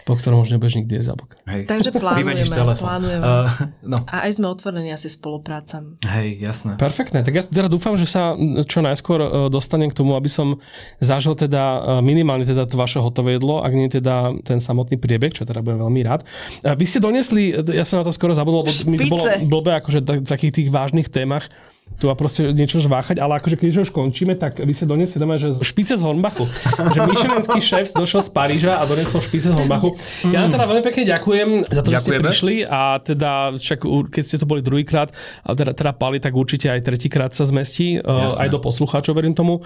[0.00, 1.36] Po ktorom už nebudeš nikdy jesť jablka.
[1.44, 1.62] Hej.
[1.68, 3.20] Takže plánujeme, plánujeme.
[3.20, 3.44] Uh,
[3.84, 4.00] no.
[4.08, 6.00] A aj sme otvorení asi spoluprácam.
[6.00, 6.80] Hej, jasné.
[6.80, 7.20] Perfektné.
[7.20, 8.32] Tak ja teda dúfam, že sa
[8.64, 10.56] čo najskôr dostanem k tomu, aby som
[11.04, 15.44] zažil teda minimálne teda to vaše hotové jedlo, ak nie teda ten samotný priebeh, čo
[15.44, 16.24] teda budem veľmi rád.
[16.64, 20.00] Vy ste donesli, ja som na to skoro zabudol, lebo mi to bolo blbé akože
[20.24, 21.52] v takých tých vážnych témach,
[21.98, 25.36] tu a proste niečo žváchať, ale akože keď už končíme, tak vy ste donesli doma,
[25.36, 26.48] že špice z Hornbachu.
[26.96, 29.98] že Michelinský šéf došiel z Paríža a donesol špice z Hornbachu.
[30.32, 34.22] Ja vám teda veľmi pekne ďakujem za to, že ste prišli a teda však keď
[34.22, 35.12] ste tu boli druhýkrát
[35.44, 38.40] a teda, teda pali, tak určite aj tretíkrát sa zmestí, Jasne.
[38.40, 39.60] aj do poslucháčov, verím tomu.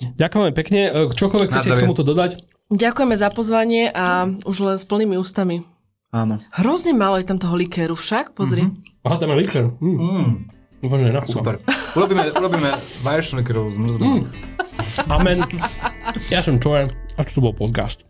[0.00, 0.80] Ďakujeme pekne.
[1.12, 2.40] Čokoľvek chcete k tomuto dodať?
[2.70, 5.66] Ďakujeme za pozvanie a už len s plnými ústami.
[6.10, 6.38] Áno.
[6.54, 8.66] Hrozne málo je tam toho likéru však, pozri.
[8.66, 9.06] Mm-hmm.
[9.06, 9.64] Aha, tam je likér.
[9.78, 9.98] Mm.
[9.98, 10.30] Mm.
[10.80, 11.60] Dúfam, že Super.
[11.92, 12.72] Urobíme, urobíme
[13.04, 14.24] vaječnú likérovú zmrzlinu.
[14.24, 14.26] Mm.
[15.12, 15.38] Amen.
[16.32, 18.09] Ja som Čoje a to bol podcast.